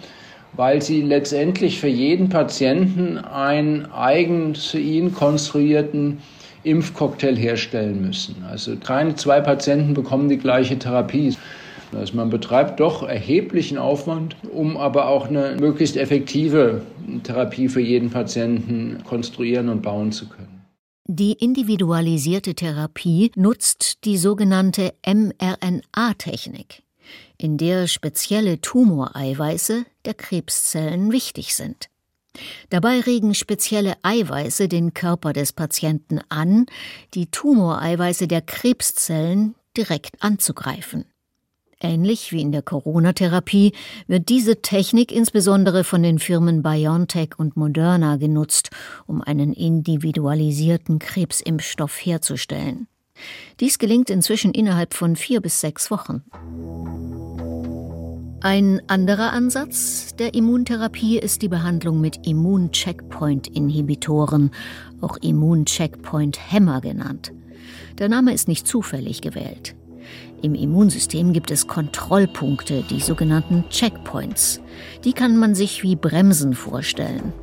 weil 0.53 0.81
sie 0.81 1.01
letztendlich 1.01 1.79
für 1.79 1.87
jeden 1.87 2.29
Patienten 2.29 3.17
einen 3.17 3.85
eigen 3.91 4.55
zu 4.55 4.77
ihnen 4.77 5.13
konstruierten 5.13 6.19
Impfcocktail 6.65 7.35
herstellen 7.35 8.01
müssen. 8.01 8.43
Also 8.49 8.75
keine 8.75 9.15
zwei 9.15 9.41
Patienten 9.41 9.93
bekommen 9.93 10.29
die 10.29 10.37
gleiche 10.37 10.77
Therapie. 10.77 11.35
Also 11.93 12.15
man 12.15 12.29
betreibt 12.29 12.79
doch 12.79 13.07
erheblichen 13.07 13.77
Aufwand, 13.77 14.35
um 14.51 14.75
aber 14.75 15.07
auch 15.07 15.27
eine 15.27 15.55
möglichst 15.59 15.95
effektive 15.97 16.81
Therapie 17.23 17.69
für 17.69 17.81
jeden 17.81 18.09
Patienten 18.09 19.03
konstruieren 19.05 19.69
und 19.69 19.81
bauen 19.81 20.11
zu 20.11 20.27
können. 20.27 20.55
Die 21.07 21.33
individualisierte 21.33 22.55
Therapie 22.55 23.31
nutzt 23.35 24.03
die 24.05 24.17
sogenannte 24.17 24.93
mRNA-Technik, 25.05 26.81
in 27.37 27.57
der 27.57 27.85
spezielle 27.87 28.59
Tumoreiweiße 28.59 29.85
der 30.05 30.13
Krebszellen 30.15 31.11
wichtig 31.11 31.53
sind. 31.53 31.89
Dabei 32.69 32.99
regen 32.99 33.33
spezielle 33.33 33.95
Eiweiße 34.03 34.67
den 34.67 34.93
Körper 34.93 35.33
des 35.33 35.53
Patienten 35.53 36.19
an, 36.29 36.65
die 37.13 37.27
Tumoreiweiße 37.27 38.27
der 38.27 38.41
Krebszellen 38.41 39.55
direkt 39.77 40.21
anzugreifen. 40.21 41.05
Ähnlich 41.81 42.31
wie 42.31 42.41
in 42.41 42.51
der 42.51 42.61
Corona-Therapie 42.61 43.73
wird 44.07 44.29
diese 44.29 44.61
Technik 44.61 45.11
insbesondere 45.11 45.83
von 45.83 46.01
den 46.03 46.19
Firmen 46.19 46.63
BioNTech 46.63 47.37
und 47.37 47.57
Moderna 47.57 48.15
genutzt, 48.15 48.69
um 49.05 49.21
einen 49.21 49.53
individualisierten 49.53 50.99
Krebsimpfstoff 50.99 51.93
herzustellen. 51.97 52.87
Dies 53.59 53.77
gelingt 53.77 54.09
inzwischen 54.09 54.53
innerhalb 54.53 54.93
von 54.93 55.15
vier 55.15 55.41
bis 55.41 55.61
sechs 55.61 55.91
Wochen. 55.91 56.23
Ein 58.45 58.81
anderer 58.85 59.33
Ansatz 59.33 60.13
der 60.19 60.35
Immuntherapie 60.35 61.17
ist 61.17 61.41
die 61.41 61.47
Behandlung 61.47 61.99
mit 61.99 62.27
Immun-Checkpoint-Inhibitoren, 62.27 64.51
auch 65.01 65.17
Immun-Checkpoint-Hämmer 65.17 66.79
genannt. 66.79 67.33
Der 67.97 68.07
Name 68.07 68.35
ist 68.35 68.47
nicht 68.47 68.67
zufällig 68.67 69.21
gewählt. 69.21 69.73
Im 70.43 70.53
Immunsystem 70.53 71.33
gibt 71.33 71.49
es 71.49 71.65
Kontrollpunkte, 71.65 72.83
die 72.87 72.99
sogenannten 72.99 73.63
Checkpoints. 73.71 74.61
Die 75.03 75.13
kann 75.13 75.37
man 75.37 75.55
sich 75.55 75.81
wie 75.81 75.95
Bremsen 75.95 76.53
vorstellen. 76.53 77.33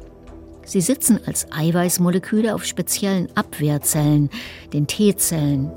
Sie 0.64 0.80
sitzen 0.80 1.18
als 1.26 1.48
Eiweißmoleküle 1.50 2.54
auf 2.54 2.64
speziellen 2.64 3.26
Abwehrzellen, 3.34 4.30
den 4.72 4.86
T-Zellen. 4.86 5.72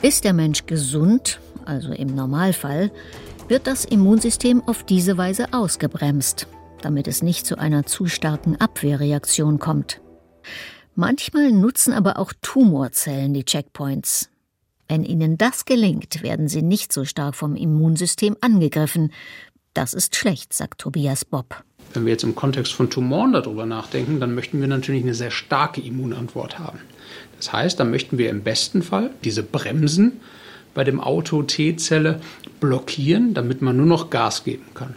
Ist 0.00 0.24
der 0.24 0.32
Mensch 0.32 0.64
gesund, 0.64 1.40
also 1.66 1.92
im 1.92 2.14
Normalfall, 2.14 2.90
wird 3.52 3.66
das 3.66 3.84
Immunsystem 3.84 4.62
auf 4.66 4.82
diese 4.82 5.18
Weise 5.18 5.52
ausgebremst, 5.52 6.46
damit 6.80 7.06
es 7.06 7.20
nicht 7.20 7.44
zu 7.44 7.58
einer 7.58 7.84
zu 7.84 8.06
starken 8.06 8.56
Abwehrreaktion 8.56 9.58
kommt. 9.58 10.00
Manchmal 10.94 11.52
nutzen 11.52 11.92
aber 11.92 12.18
auch 12.18 12.32
Tumorzellen 12.40 13.34
die 13.34 13.44
Checkpoints. 13.44 14.30
Wenn 14.88 15.04
ihnen 15.04 15.36
das 15.36 15.66
gelingt, 15.66 16.22
werden 16.22 16.48
sie 16.48 16.62
nicht 16.62 16.94
so 16.94 17.04
stark 17.04 17.34
vom 17.34 17.54
Immunsystem 17.54 18.38
angegriffen. 18.40 19.12
Das 19.74 19.92
ist 19.92 20.16
schlecht, 20.16 20.54
sagt 20.54 20.80
Tobias 20.80 21.26
Bob. 21.26 21.62
Wenn 21.92 22.06
wir 22.06 22.12
jetzt 22.12 22.24
im 22.24 22.34
Kontext 22.34 22.72
von 22.72 22.88
Tumoren 22.88 23.34
darüber 23.34 23.66
nachdenken, 23.66 24.18
dann 24.18 24.34
möchten 24.34 24.62
wir 24.62 24.68
natürlich 24.68 25.02
eine 25.02 25.12
sehr 25.12 25.30
starke 25.30 25.82
Immunantwort 25.82 26.58
haben. 26.58 26.78
Das 27.36 27.52
heißt, 27.52 27.78
dann 27.78 27.90
möchten 27.90 28.16
wir 28.16 28.30
im 28.30 28.44
besten 28.44 28.80
Fall 28.80 29.10
diese 29.24 29.42
Bremsen 29.42 30.22
bei 30.74 30.84
dem 30.84 31.00
Auto 31.00 31.42
T-Zelle 31.42 32.20
blockieren, 32.60 33.34
damit 33.34 33.62
man 33.62 33.76
nur 33.76 33.86
noch 33.86 34.10
Gas 34.10 34.44
geben 34.44 34.66
kann. 34.74 34.96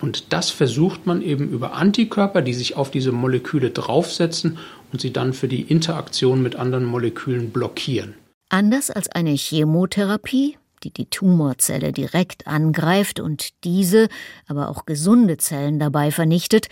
Und 0.00 0.32
das 0.32 0.50
versucht 0.50 1.06
man 1.06 1.22
eben 1.22 1.48
über 1.48 1.74
Antikörper, 1.74 2.42
die 2.42 2.52
sich 2.52 2.76
auf 2.76 2.90
diese 2.90 3.12
Moleküle 3.12 3.70
draufsetzen 3.70 4.58
und 4.92 5.00
sie 5.00 5.12
dann 5.12 5.32
für 5.32 5.48
die 5.48 5.62
Interaktion 5.62 6.42
mit 6.42 6.56
anderen 6.56 6.84
Molekülen 6.84 7.50
blockieren. 7.50 8.14
Anders 8.50 8.90
als 8.90 9.08
eine 9.08 9.30
Chemotherapie, 9.30 10.58
die 10.82 10.90
die 10.90 11.06
Tumorzelle 11.06 11.92
direkt 11.92 12.46
angreift 12.46 13.18
und 13.18 13.48
diese, 13.64 14.08
aber 14.46 14.68
auch 14.68 14.84
gesunde 14.84 15.38
Zellen 15.38 15.78
dabei 15.78 16.10
vernichtet, 16.10 16.68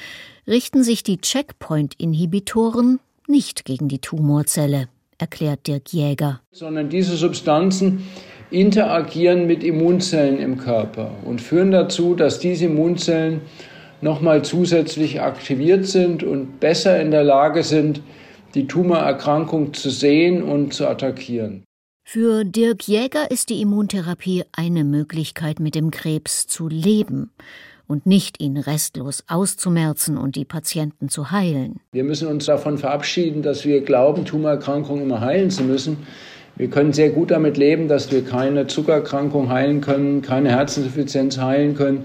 richten 0.47 0.85
sich 0.85 1.03
die 1.03 1.19
Checkpoint-Inhibitoren 1.19 3.01
nicht 3.27 3.65
gegen 3.65 3.89
die 3.89 4.01
Tumorzelle, 4.01 4.89
erklärt 5.19 5.67
Dirk 5.67 5.93
Jäger. 5.93 6.41
Sondern 6.53 6.91
diese 6.91 7.17
Substanzen 7.17 8.07
interagieren 8.53 9.47
mit 9.47 9.65
Immunzellen 9.65 10.39
im 10.39 10.59
Körper 10.59 11.11
und 11.25 11.41
führen 11.41 11.71
dazu, 11.71 12.15
dass 12.15 12.39
diese 12.39 12.67
Immunzellen 12.67 13.41
nochmal 14.01 14.43
zusätzlich 14.43 15.21
aktiviert 15.21 15.87
sind 15.87 16.23
und 16.23 16.61
besser 16.61 17.01
in 17.01 17.11
der 17.11 17.25
Lage 17.25 17.63
sind, 17.63 18.03
die 18.55 18.67
Tumorerkrankung 18.67 19.73
zu 19.73 19.91
sehen 19.91 20.43
und 20.43 20.75
zu 20.75 20.87
attackieren. 20.87 21.65
Für 22.05 22.45
Dirk 22.45 22.89
Jäger 22.89 23.31
ist 23.31 23.49
die 23.49 23.63
Immuntherapie 23.63 24.45
eine 24.53 24.85
Möglichkeit, 24.85 25.61
mit 25.61 25.75
dem 25.75 25.91
Krebs 25.91 26.47
zu 26.47 26.69
leben 26.69 27.31
und 27.87 28.07
nicht 28.07 28.43
ihn 28.43 28.57
restlos 28.57 29.25
auszumerzen 29.29 30.19
und 30.19 30.35
die 30.35 30.45
Patienten 30.45 31.09
zu 31.09 31.31
heilen. 31.31 31.81
Wir 31.93 32.05
müssen 32.05 32.29
uns 32.29 32.47
davon 32.47 32.79
verabschieden, 32.79 33.43
dass 33.43 33.65
wir 33.65 33.83
glauben, 33.83 34.25
Tumorerkrankungen 34.25 35.05
immer 35.05 35.21
heilen 35.21 35.51
zu 35.51 35.63
müssen. 35.63 35.99
Wir 36.57 36.69
können 36.69 36.93
sehr 36.93 37.11
gut 37.11 37.31
damit 37.31 37.57
leben, 37.57 37.87
dass 37.89 38.13
wir 38.13 38.25
keine 38.25 38.67
Zuckererkrankung 38.67 39.49
heilen 39.49 39.81
können, 39.81 40.21
keine 40.23 40.51
Herzinsuffizienz 40.51 41.39
heilen 41.39 41.75
können. 41.75 42.05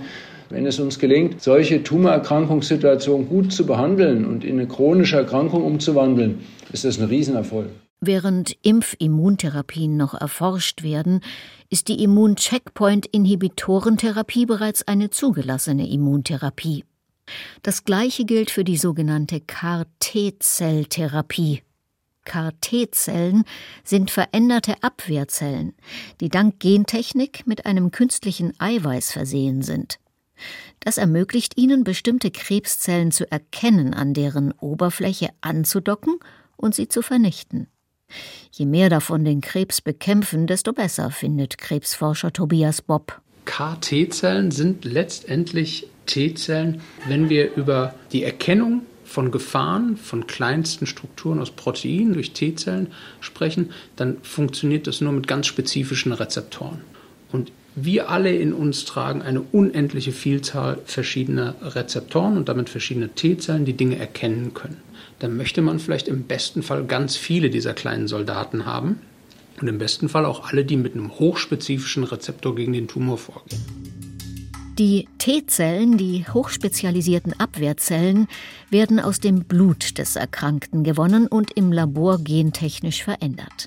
Wenn 0.49 0.65
es 0.65 0.79
uns 0.79 0.99
gelingt, 0.99 1.41
solche 1.41 1.83
Tumorerkrankungssituationen 1.83 3.27
gut 3.27 3.51
zu 3.51 3.65
behandeln 3.65 4.25
und 4.25 4.45
in 4.45 4.59
eine 4.59 4.67
chronische 4.67 5.17
Erkrankung 5.17 5.63
umzuwandeln, 5.63 6.39
ist 6.71 6.85
das 6.85 6.99
ein 6.99 7.07
Riesenerfolg. 7.07 7.67
Während 7.99 8.55
Impfimmuntherapien 8.61 9.97
noch 9.97 10.13
erforscht 10.13 10.83
werden, 10.83 11.21
ist 11.69 11.89
die 11.89 12.01
Immun-Checkpoint-Inhibitorentherapie 12.03 14.45
bereits 14.45 14.87
eine 14.87 15.09
zugelassene 15.09 15.89
Immuntherapie. 15.89 16.85
Das 17.63 17.83
gleiche 17.83 18.23
gilt 18.23 18.51
für 18.51 18.63
die 18.63 18.77
sogenannte 18.77 19.41
CAR-T-Zelltherapie. 19.41 21.63
CAR-T-Zellen 22.27 23.45
sind 23.83 24.11
veränderte 24.11 24.75
Abwehrzellen, 24.83 25.73
die 26.19 26.29
dank 26.29 26.59
Gentechnik 26.59 27.47
mit 27.47 27.65
einem 27.65 27.91
künstlichen 27.91 28.53
Eiweiß 28.59 29.13
versehen 29.13 29.61
sind. 29.61 29.97
Das 30.81 30.97
ermöglicht 30.97 31.57
ihnen, 31.57 31.83
bestimmte 31.83 32.29
Krebszellen 32.29 33.11
zu 33.11 33.31
erkennen, 33.31 33.93
an 33.93 34.13
deren 34.13 34.51
Oberfläche 34.51 35.29
anzudocken 35.41 36.19
und 36.57 36.75
sie 36.75 36.89
zu 36.89 37.01
vernichten. 37.01 37.67
Je 38.51 38.65
mehr 38.65 38.89
davon 38.89 39.25
den 39.25 39.41
Krebs 39.41 39.81
bekämpfen, 39.81 40.47
desto 40.47 40.73
besser, 40.73 41.11
findet 41.11 41.57
Krebsforscher 41.57 42.33
Tobias 42.33 42.81
Bob. 42.81 43.21
KT-Zellen 43.45 44.51
sind 44.51 44.83
letztendlich 44.83 45.87
T-Zellen, 46.05 46.81
wenn 47.07 47.29
wir 47.29 47.55
über 47.55 47.95
die 48.11 48.23
Erkennung 48.23 48.81
von 49.07 49.31
Gefahren, 49.31 49.95
von 49.95 50.27
kleinsten 50.27 50.85
Strukturen 50.85 51.39
aus 51.39 51.51
Proteinen 51.51 52.13
durch 52.13 52.33
T-Zellen 52.33 52.87
sprechen, 53.21 53.71
dann 53.95 54.17
funktioniert 54.21 54.85
das 54.85 54.99
nur 54.99 55.13
mit 55.13 55.27
ganz 55.27 55.47
spezifischen 55.47 56.11
Rezeptoren. 56.11 56.81
Und 57.31 57.51
wir 57.73 58.09
alle 58.09 58.35
in 58.35 58.53
uns 58.53 58.85
tragen 58.85 59.21
eine 59.21 59.41
unendliche 59.41 60.11
Vielzahl 60.11 60.79
verschiedener 60.85 61.55
Rezeptoren 61.61 62.35
und 62.35 62.49
damit 62.49 62.69
verschiedene 62.69 63.09
T-Zellen, 63.09 63.65
die 63.65 63.73
Dinge 63.73 63.97
erkennen 63.97 64.53
können. 64.53 64.77
Dann 65.19 65.37
möchte 65.37 65.61
man 65.61 65.79
vielleicht 65.79 66.07
im 66.07 66.23
besten 66.23 66.61
Fall 66.61 66.85
ganz 66.85 67.15
viele 67.15 67.49
dieser 67.49 67.73
kleinen 67.73 68.07
Soldaten 68.07 68.65
haben 68.65 68.99
und 69.61 69.67
im 69.67 69.77
besten 69.77 70.09
Fall 70.09 70.25
auch 70.25 70.49
alle, 70.49 70.65
die 70.65 70.77
mit 70.77 70.95
einem 70.95 71.17
hochspezifischen 71.17 72.03
Rezeptor 72.03 72.55
gegen 72.55 72.73
den 72.73 72.87
Tumor 72.87 73.17
vorgehen. 73.17 73.96
Die 74.77 75.07
T-Zellen, 75.17 75.97
die 75.97 76.23
hochspezialisierten 76.31 77.39
Abwehrzellen, 77.39 78.27
werden 78.69 78.99
aus 78.99 79.19
dem 79.19 79.43
Blut 79.43 79.97
des 79.97 80.15
Erkrankten 80.15 80.83
gewonnen 80.83 81.25
und 81.25 81.51
im 81.53 81.71
Labor 81.71 82.19
gentechnisch 82.19 83.03
verändert. 83.03 83.65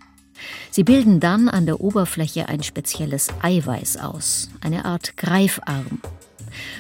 Sie 0.71 0.85
bilden 0.85 1.19
dann 1.19 1.49
an 1.49 1.67
der 1.67 1.81
Oberfläche 1.81 2.49
ein 2.49 2.63
spezielles 2.63 3.27
Eiweiß 3.43 3.97
aus, 3.97 4.51
eine 4.61 4.85
Art 4.85 5.17
Greifarm. 5.17 6.01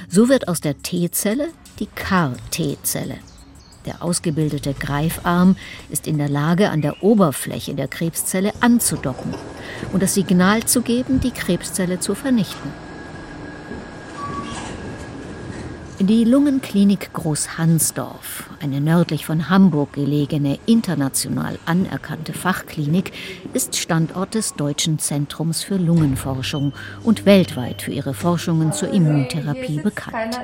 So 0.08 0.28
wird 0.28 0.46
aus 0.46 0.60
der 0.60 0.80
T-Zelle 0.80 1.48
die 1.80 1.86
CAR-T-Zelle. 1.86 3.16
Der 3.84 4.00
ausgebildete 4.00 4.74
Greifarm 4.74 5.56
ist 5.88 6.06
in 6.06 6.18
der 6.18 6.28
Lage, 6.28 6.70
an 6.70 6.82
der 6.82 7.02
Oberfläche 7.02 7.74
der 7.74 7.88
Krebszelle 7.88 8.52
anzudocken 8.60 9.34
und 9.92 10.04
das 10.04 10.14
Signal 10.14 10.64
zu 10.66 10.82
geben, 10.82 11.18
die 11.18 11.32
Krebszelle 11.32 11.98
zu 11.98 12.14
vernichten. 12.14 12.89
Die 16.02 16.24
Lungenklinik 16.24 17.12
Großhansdorf, 17.12 18.48
eine 18.62 18.80
nördlich 18.80 19.26
von 19.26 19.50
Hamburg 19.50 19.92
gelegene, 19.92 20.58
international 20.64 21.58
anerkannte 21.66 22.32
Fachklinik, 22.32 23.12
ist 23.52 23.76
Standort 23.76 24.34
des 24.34 24.54
Deutschen 24.54 24.98
Zentrums 24.98 25.62
für 25.62 25.76
Lungenforschung 25.76 26.72
und 27.02 27.26
weltweit 27.26 27.82
für 27.82 27.90
ihre 27.90 28.14
Forschungen 28.14 28.72
zur 28.72 28.88
Immuntherapie 28.94 29.82
bekannt. 29.82 30.40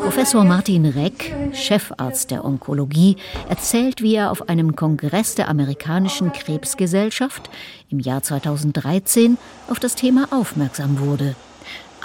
Professor 0.00 0.42
Martin 0.42 0.86
Reck, 0.86 1.34
Chefarzt 1.52 2.30
der 2.30 2.42
Onkologie, 2.42 3.18
erzählt, 3.50 4.00
wie 4.00 4.14
er 4.14 4.30
auf 4.30 4.48
einem 4.48 4.74
Kongress 4.76 5.34
der 5.34 5.50
amerikanischen 5.50 6.32
Krebsgesellschaft 6.32 7.50
im 7.90 8.00
Jahr 8.00 8.22
2013 8.22 9.36
auf 9.68 9.78
das 9.78 9.94
Thema 9.94 10.26
aufmerksam 10.30 11.00
wurde. 11.00 11.36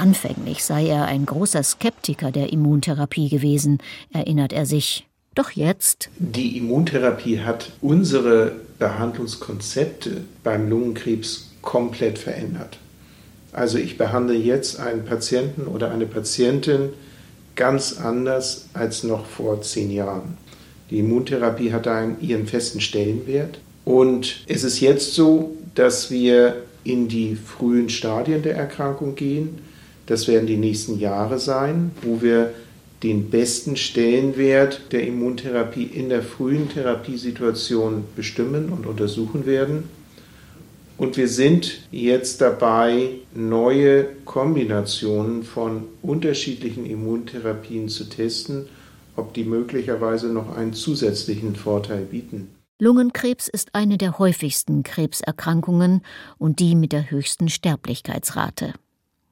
Anfänglich 0.01 0.63
sei 0.63 0.87
er 0.87 1.05
ein 1.05 1.27
großer 1.27 1.61
Skeptiker 1.61 2.31
der 2.31 2.51
Immuntherapie 2.51 3.29
gewesen, 3.29 3.77
erinnert 4.11 4.51
er 4.51 4.65
sich. 4.65 5.05
Doch 5.35 5.51
jetzt. 5.51 6.09
Die 6.17 6.57
Immuntherapie 6.57 7.41
hat 7.41 7.71
unsere 7.81 8.53
Behandlungskonzepte 8.79 10.23
beim 10.43 10.67
Lungenkrebs 10.71 11.51
komplett 11.61 12.17
verändert. 12.17 12.79
Also 13.53 13.77
ich 13.77 13.99
behandle 13.99 14.33
jetzt 14.33 14.79
einen 14.79 15.05
Patienten 15.05 15.67
oder 15.67 15.91
eine 15.91 16.07
Patientin 16.07 16.89
ganz 17.55 17.99
anders 17.99 18.69
als 18.73 19.03
noch 19.03 19.27
vor 19.27 19.61
zehn 19.61 19.91
Jahren. 19.91 20.35
Die 20.89 20.97
Immuntherapie 20.97 21.73
hat 21.73 21.87
einen, 21.87 22.19
ihren 22.21 22.47
festen 22.47 22.81
Stellenwert. 22.81 23.59
Und 23.85 24.45
es 24.47 24.63
ist 24.63 24.79
jetzt 24.79 25.13
so, 25.13 25.55
dass 25.75 26.09
wir 26.09 26.63
in 26.83 27.07
die 27.07 27.35
frühen 27.35 27.89
Stadien 27.89 28.41
der 28.41 28.55
Erkrankung 28.55 29.13
gehen 29.13 29.69
das 30.11 30.27
werden 30.27 30.45
die 30.45 30.57
nächsten 30.57 30.99
Jahre 30.99 31.39
sein, 31.39 31.91
wo 32.01 32.21
wir 32.21 32.53
den 33.01 33.29
besten 33.29 33.77
Stellenwert 33.77 34.91
der 34.91 35.07
Immuntherapie 35.07 35.85
in 35.85 36.09
der 36.09 36.21
frühen 36.21 36.67
Therapiesituation 36.67 38.03
bestimmen 38.13 38.69
und 38.73 38.85
untersuchen 38.85 39.45
werden. 39.45 39.85
Und 40.97 41.15
wir 41.15 41.29
sind 41.29 41.79
jetzt 41.91 42.41
dabei, 42.41 43.11
neue 43.33 44.03
Kombinationen 44.25 45.43
von 45.43 45.85
unterschiedlichen 46.01 46.85
Immuntherapien 46.85 47.87
zu 47.87 48.03
testen, 48.03 48.65
ob 49.15 49.33
die 49.33 49.45
möglicherweise 49.45 50.27
noch 50.27 50.57
einen 50.57 50.73
zusätzlichen 50.73 51.55
Vorteil 51.55 52.03
bieten. 52.03 52.49
Lungenkrebs 52.79 53.47
ist 53.47 53.73
eine 53.75 53.97
der 53.97 54.19
häufigsten 54.19 54.83
Krebserkrankungen 54.83 56.01
und 56.37 56.59
die 56.59 56.75
mit 56.75 56.91
der 56.91 57.09
höchsten 57.09 57.47
Sterblichkeitsrate. 57.47 58.73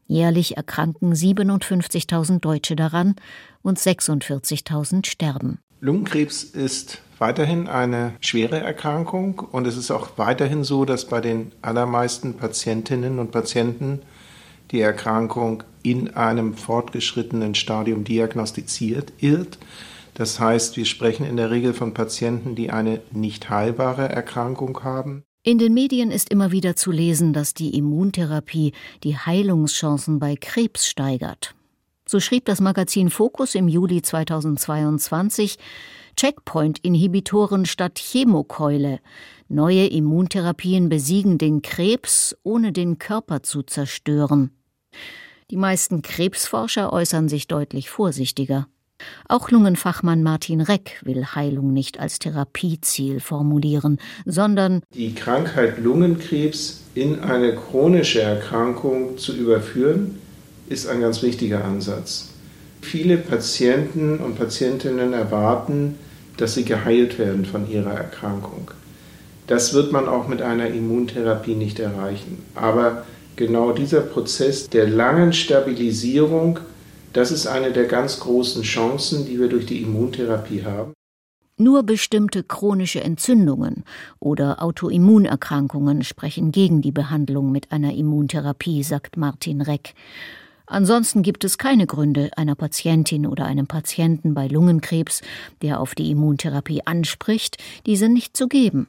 Jährlich 0.09 0.57
erkranken 0.57 1.13
57.000 1.13 2.39
Deutsche 2.39 2.75
daran 2.75 3.15
und 3.61 3.77
46.000 3.77 5.05
sterben. 5.05 5.59
Lungenkrebs 5.81 6.43
ist 6.43 7.03
weiterhin 7.19 7.67
eine 7.67 8.13
schwere 8.19 8.59
Erkrankung 8.59 9.37
und 9.39 9.67
es 9.67 9.77
ist 9.77 9.91
auch 9.91 10.17
weiterhin 10.17 10.63
so, 10.63 10.83
dass 10.83 11.05
bei 11.05 11.21
den 11.21 11.51
allermeisten 11.61 12.37
Patientinnen 12.37 13.19
und 13.19 13.29
Patienten 13.29 14.01
die 14.71 14.81
Erkrankung 14.81 15.63
in 15.83 16.15
einem 16.15 16.55
fortgeschrittenen 16.55 17.53
Stadium 17.53 18.03
diagnostiziert 18.03 19.13
wird. 19.19 19.59
Das 20.15 20.39
heißt, 20.39 20.75
wir 20.75 20.85
sprechen 20.85 21.25
in 21.25 21.37
der 21.37 21.51
Regel 21.51 21.75
von 21.75 21.93
Patienten, 21.93 22.55
die 22.55 22.71
eine 22.71 22.99
nicht 23.11 23.51
heilbare 23.51 24.09
Erkrankung 24.09 24.83
haben. 24.83 25.23
In 25.49 25.57
den 25.57 25.73
Medien 25.73 26.11
ist 26.11 26.29
immer 26.29 26.51
wieder 26.51 26.75
zu 26.75 26.91
lesen, 26.91 27.33
dass 27.33 27.55
die 27.55 27.75
Immuntherapie 27.75 28.71
die 29.03 29.17
Heilungschancen 29.17 30.19
bei 30.19 30.35
Krebs 30.35 30.85
steigert. 30.85 31.55
So 32.07 32.19
schrieb 32.19 32.45
das 32.45 32.61
Magazin 32.61 33.09
Focus 33.09 33.55
im 33.55 33.67
Juli 33.67 34.03
2022 34.03 35.57
Checkpoint-Inhibitoren 36.15 37.65
statt 37.65 37.97
Chemokeule. 37.97 38.99
Neue 39.47 39.87
Immuntherapien 39.87 40.87
besiegen 40.87 41.39
den 41.39 41.63
Krebs, 41.63 42.37
ohne 42.43 42.71
den 42.71 42.99
Körper 42.99 43.41
zu 43.41 43.63
zerstören. 43.63 44.51
Die 45.49 45.57
meisten 45.57 46.03
Krebsforscher 46.03 46.93
äußern 46.93 47.27
sich 47.27 47.47
deutlich 47.47 47.89
vorsichtiger. 47.89 48.67
Auch 49.27 49.51
Lungenfachmann 49.51 50.23
Martin 50.23 50.61
Reck 50.61 50.99
will 51.03 51.25
Heilung 51.25 51.73
nicht 51.73 51.99
als 51.99 52.19
Therapieziel 52.19 53.19
formulieren, 53.19 53.99
sondern 54.25 54.81
die 54.93 55.13
Krankheit 55.13 55.79
Lungenkrebs 55.79 56.81
in 56.95 57.19
eine 57.19 57.55
chronische 57.55 58.21
Erkrankung 58.21 59.17
zu 59.17 59.35
überführen, 59.35 60.17
ist 60.67 60.87
ein 60.87 61.01
ganz 61.01 61.21
wichtiger 61.21 61.63
Ansatz. 61.63 62.29
Viele 62.81 63.17
Patienten 63.17 64.17
und 64.17 64.37
Patientinnen 64.37 65.13
erwarten, 65.13 65.95
dass 66.37 66.53
sie 66.53 66.63
geheilt 66.63 67.19
werden 67.19 67.45
von 67.45 67.69
ihrer 67.69 67.91
Erkrankung. 67.93 68.71
Das 69.47 69.73
wird 69.73 69.91
man 69.91 70.07
auch 70.07 70.27
mit 70.27 70.41
einer 70.41 70.67
Immuntherapie 70.67 71.55
nicht 71.55 71.79
erreichen. 71.79 72.43
Aber 72.55 73.05
genau 73.35 73.71
dieser 73.71 74.01
Prozess 74.01 74.69
der 74.69 74.87
langen 74.87 75.33
Stabilisierung, 75.33 76.59
das 77.13 77.31
ist 77.31 77.47
eine 77.47 77.71
der 77.71 77.85
ganz 77.85 78.19
großen 78.19 78.63
Chancen, 78.63 79.25
die 79.25 79.39
wir 79.39 79.49
durch 79.49 79.65
die 79.65 79.81
Immuntherapie 79.81 80.63
haben. 80.63 80.93
Nur 81.57 81.83
bestimmte 81.83 82.43
chronische 82.43 83.01
Entzündungen 83.01 83.83
oder 84.19 84.63
Autoimmunerkrankungen 84.63 86.03
sprechen 86.03 86.53
gegen 86.53 86.81
die 86.81 86.93
Behandlung 86.93 87.51
mit 87.51 87.73
einer 87.73 87.93
Immuntherapie, 87.93 88.81
sagt 88.83 89.17
Martin 89.17 89.61
Reck. 89.61 89.93
Ansonsten 90.67 91.21
gibt 91.21 91.43
es 91.43 91.57
keine 91.57 91.85
Gründe, 91.85 92.29
einer 92.37 92.55
Patientin 92.55 93.25
oder 93.25 93.45
einem 93.45 93.67
Patienten 93.67 94.33
bei 94.33 94.47
Lungenkrebs, 94.47 95.21
der 95.61 95.81
auf 95.81 95.95
die 95.95 96.11
Immuntherapie 96.11 96.83
anspricht, 96.85 97.57
diese 97.85 98.07
nicht 98.07 98.37
zu 98.37 98.47
geben. 98.47 98.87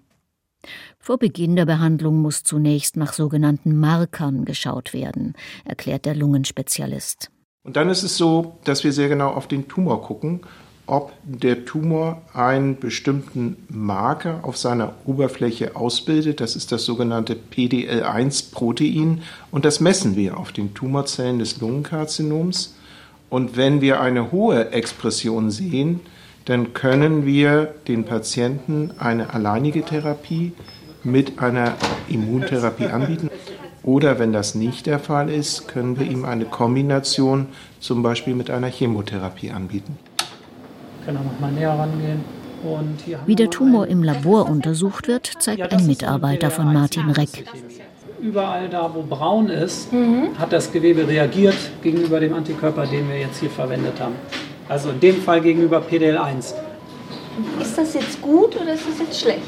Vor 0.99 1.19
Beginn 1.19 1.57
der 1.57 1.67
Behandlung 1.67 2.21
muss 2.21 2.45
zunächst 2.45 2.97
nach 2.97 3.15
sogenannten 3.15 3.77
Markern 3.77 4.45
geschaut 4.45 4.93
werden, 4.93 5.35
erklärt 5.65 6.05
der 6.05 6.15
Lungenspezialist. 6.15 7.31
Und 7.63 7.77
dann 7.77 7.91
ist 7.91 8.03
es 8.03 8.17
so, 8.17 8.59
dass 8.65 8.85
wir 8.85 8.93
sehr 8.93 9.09
genau 9.09 9.31
auf 9.31 9.47
den 9.47 9.69
Tumor 9.69 10.03
gucken, 10.03 10.41
ob 10.87 11.13
der 11.23 11.67
Tumor 11.67 12.23
einen 12.33 12.79
bestimmten 12.79 13.57
Marker 13.69 14.41
auf 14.43 14.57
seiner 14.57 14.95
Oberfläche 15.05 15.77
ausbildet. 15.77 16.41
Das 16.41 16.57
ist 16.57 16.73
das 16.73 16.85
sogenannte 16.85 17.37
PDL1-Protein 17.37 19.23
und 19.51 19.65
das 19.65 19.79
messen 19.81 20.17
wir 20.17 20.39
auf 20.39 20.53
den 20.53 20.75
Tumorzellen 20.75 21.39
des 21.39 21.61
Lungenkarzinoms. 21.61 22.77
Und 23.29 23.57
wenn 23.57 23.81
wir 23.81 24.01
eine 24.01 24.33
hohe 24.33 24.71
Expression 24.73 25.51
sehen, 25.51 26.01
dann 26.47 26.73
können 26.73 27.27
wir 27.27 27.75
den 27.87 28.05
Patienten 28.05 28.91
eine 28.99 29.35
alleinige 29.35 29.85
Therapie 29.85 30.53
mit 31.05 31.39
einer 31.39 31.77
Immuntherapie 32.09 32.87
anbieten. 32.87 33.31
Oder 33.83 34.19
wenn 34.19 34.33
das 34.33 34.55
nicht 34.55 34.87
der 34.87 34.99
Fall 34.99 35.31
ist, 35.31 35.69
können 35.69 35.99
wir 35.99 36.07
ihm 36.07 36.25
eine 36.25 36.45
Kombination 36.45 37.47
zum 37.81 38.03
Beispiel 38.03 38.35
mit 38.35 38.51
einer 38.51 38.69
Chemotherapie 38.69 39.51
anbieten. 39.51 39.99
Können 41.05 41.19
auch 41.19 41.25
noch 41.25 41.41
mal 41.41 41.53
näher 41.53 41.71
rangehen. 41.71 42.23
Wie 43.25 43.37
der 43.37 43.49
Tumor 43.49 43.87
im 43.87 44.03
Labor 44.03 44.49
untersucht 44.49 45.09
wird, 45.09 45.31
zeigt 45.39 45.73
ein 45.73 45.87
Mitarbeiter 45.87 46.51
von 46.51 46.73
Martin 46.73 47.09
Reck. 47.11 47.47
Überall 48.21 48.69
da, 48.69 48.91
wo 48.95 49.03
braun 49.03 49.49
ist, 49.49 49.91
mhm. 49.95 50.39
hat 50.39 50.53
das 50.53 50.71
Gewebe 50.71 51.09
reagiert 51.09 51.57
gegenüber 51.83 52.21
dem 52.21 52.35
Antikörper, 52.35 52.85
den 52.85 53.09
wir 53.09 53.19
jetzt 53.19 53.41
hier 53.41 53.49
verwendet 53.49 53.99
haben. 53.99 54.15
Also 54.69 54.91
in 54.91 55.01
dem 55.01 55.23
Fall 55.23 55.41
gegenüber 55.41 55.81
PDL1. 55.81 56.53
Ist 57.63 57.79
das 57.79 57.95
jetzt 57.95 58.21
gut 58.21 58.55
oder 58.61 58.75
ist 58.75 58.85
das 58.87 58.99
jetzt 59.07 59.21
schlecht? 59.21 59.41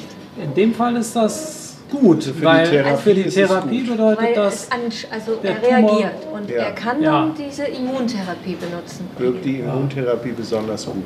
In 0.42 0.54
dem 0.54 0.74
Fall 0.74 0.96
ist 0.96 1.14
das 1.14 1.61
gut, 1.92 2.24
für 2.24 2.42
weil 2.42 2.64
die 2.64 2.70
Therapie, 2.70 3.02
für 3.02 3.14
die 3.14 3.28
Therapie 3.28 3.82
bedeutet 3.82 4.24
weil 4.24 4.34
das. 4.34 4.68
also 5.10 5.38
er 5.42 5.62
reagiert 5.62 6.14
und 6.32 6.50
ja. 6.50 6.56
er 6.56 6.72
kann 6.72 7.02
dann 7.02 7.28
ja. 7.28 7.34
diese 7.46 7.64
Immuntherapie 7.64 8.56
benutzen. 8.56 9.08
Wirkt 9.18 9.44
die 9.44 9.60
Immuntherapie 9.60 10.30
ja. 10.30 10.34
besonders 10.36 10.86
gut. 10.86 11.04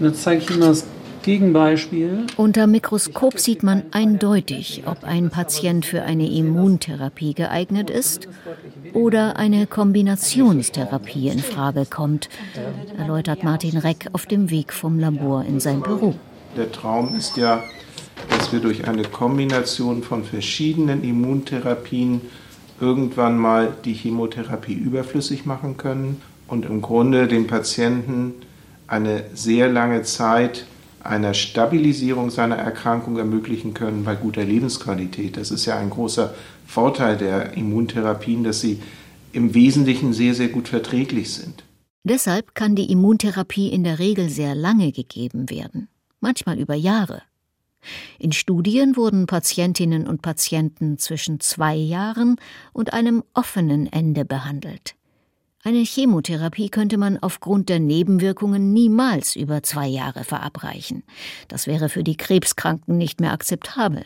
Jetzt 0.00 0.22
zeige 0.22 0.42
ich 0.42 0.50
Ihnen 0.50 0.60
das 0.60 0.86
Gegenbeispiel. 1.26 2.26
Unter 2.36 2.68
Mikroskop 2.68 3.40
sieht 3.40 3.64
man 3.64 3.82
eindeutig, 3.90 4.84
ob 4.86 5.02
ein 5.02 5.28
Patient 5.28 5.84
für 5.84 6.02
eine 6.02 6.30
Immuntherapie 6.30 7.34
geeignet 7.34 7.90
ist 7.90 8.28
oder 8.94 9.36
eine 9.36 9.66
Kombinationstherapie 9.66 11.28
in 11.28 11.40
Frage 11.40 11.84
kommt, 11.84 12.28
erläutert 12.96 13.42
Martin 13.42 13.76
Reck 13.76 14.06
auf 14.12 14.26
dem 14.26 14.50
Weg 14.50 14.72
vom 14.72 15.00
Labor 15.00 15.44
in 15.44 15.58
sein 15.58 15.82
Büro. 15.82 16.14
Der 16.56 16.70
Traum 16.70 17.16
ist 17.16 17.36
ja, 17.36 17.60
dass 18.28 18.52
wir 18.52 18.60
durch 18.60 18.86
eine 18.86 19.04
Kombination 19.04 20.02
von 20.02 20.24
verschiedenen 20.24 21.02
Immuntherapien 21.02 22.20
irgendwann 22.80 23.38
mal 23.38 23.74
die 23.84 23.94
Chemotherapie 23.94 24.74
überflüssig 24.74 25.46
machen 25.46 25.76
können 25.76 26.20
und 26.46 26.64
im 26.64 26.82
Grunde 26.82 27.26
den 27.26 27.46
Patienten 27.46 28.34
eine 28.86 29.24
sehr 29.34 29.68
lange 29.68 30.02
Zeit 30.02 30.66
einer 31.02 31.34
Stabilisierung 31.34 32.30
seiner 32.30 32.56
Erkrankung 32.56 33.16
ermöglichen 33.16 33.74
können 33.74 34.04
bei 34.04 34.14
guter 34.14 34.44
Lebensqualität. 34.44 35.36
Das 35.36 35.50
ist 35.50 35.64
ja 35.66 35.78
ein 35.78 35.90
großer 35.90 36.34
Vorteil 36.66 37.16
der 37.16 37.56
Immuntherapien, 37.56 38.44
dass 38.44 38.60
sie 38.60 38.82
im 39.32 39.54
Wesentlichen 39.54 40.12
sehr, 40.12 40.34
sehr 40.34 40.48
gut 40.48 40.68
verträglich 40.68 41.32
sind. 41.32 41.64
Deshalb 42.04 42.54
kann 42.54 42.76
die 42.76 42.90
Immuntherapie 42.90 43.68
in 43.68 43.84
der 43.84 43.98
Regel 43.98 44.28
sehr 44.28 44.54
lange 44.54 44.92
gegeben 44.92 45.50
werden, 45.50 45.88
manchmal 46.20 46.58
über 46.58 46.74
Jahre. 46.74 47.22
In 48.18 48.32
Studien 48.32 48.96
wurden 48.96 49.26
Patientinnen 49.26 50.06
und 50.06 50.22
Patienten 50.22 50.98
zwischen 50.98 51.40
zwei 51.40 51.74
Jahren 51.74 52.36
und 52.72 52.92
einem 52.92 53.22
offenen 53.34 53.90
Ende 53.92 54.24
behandelt. 54.24 54.94
Eine 55.64 55.78
Chemotherapie 55.78 56.68
könnte 56.68 56.96
man 56.96 57.18
aufgrund 57.18 57.68
der 57.68 57.80
Nebenwirkungen 57.80 58.72
niemals 58.72 59.34
über 59.34 59.64
zwei 59.64 59.88
Jahre 59.88 60.22
verabreichen. 60.22 61.02
Das 61.48 61.66
wäre 61.66 61.88
für 61.88 62.04
die 62.04 62.16
Krebskranken 62.16 62.96
nicht 62.96 63.20
mehr 63.20 63.32
akzeptabel. 63.32 64.04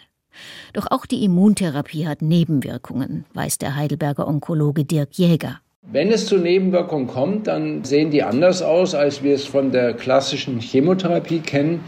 Doch 0.73 0.87
auch 0.91 1.05
die 1.05 1.23
Immuntherapie 1.23 2.07
hat 2.07 2.23
Nebenwirkungen, 2.23 3.27
weiß 3.35 3.59
der 3.59 3.77
Heidelberger 3.77 4.27
Onkologe 4.27 4.87
Dirk 4.87 5.19
Jäger. 5.19 5.61
Wenn 5.83 6.13
es 6.13 6.27
zu 6.27 6.39
Nebenwirkungen 6.39 7.09
kommt, 7.09 7.47
dann 7.47 7.85
sehen 7.85 8.11
die 8.11 8.23
anders 8.23 8.63
aus, 8.63 8.95
als 8.95 9.23
wir 9.23 9.35
es 9.35 9.45
von 9.45 9.73
der 9.73 9.95
klassischen 9.95 10.61
Chemotherapie 10.61 11.41
kennen. 11.41 11.81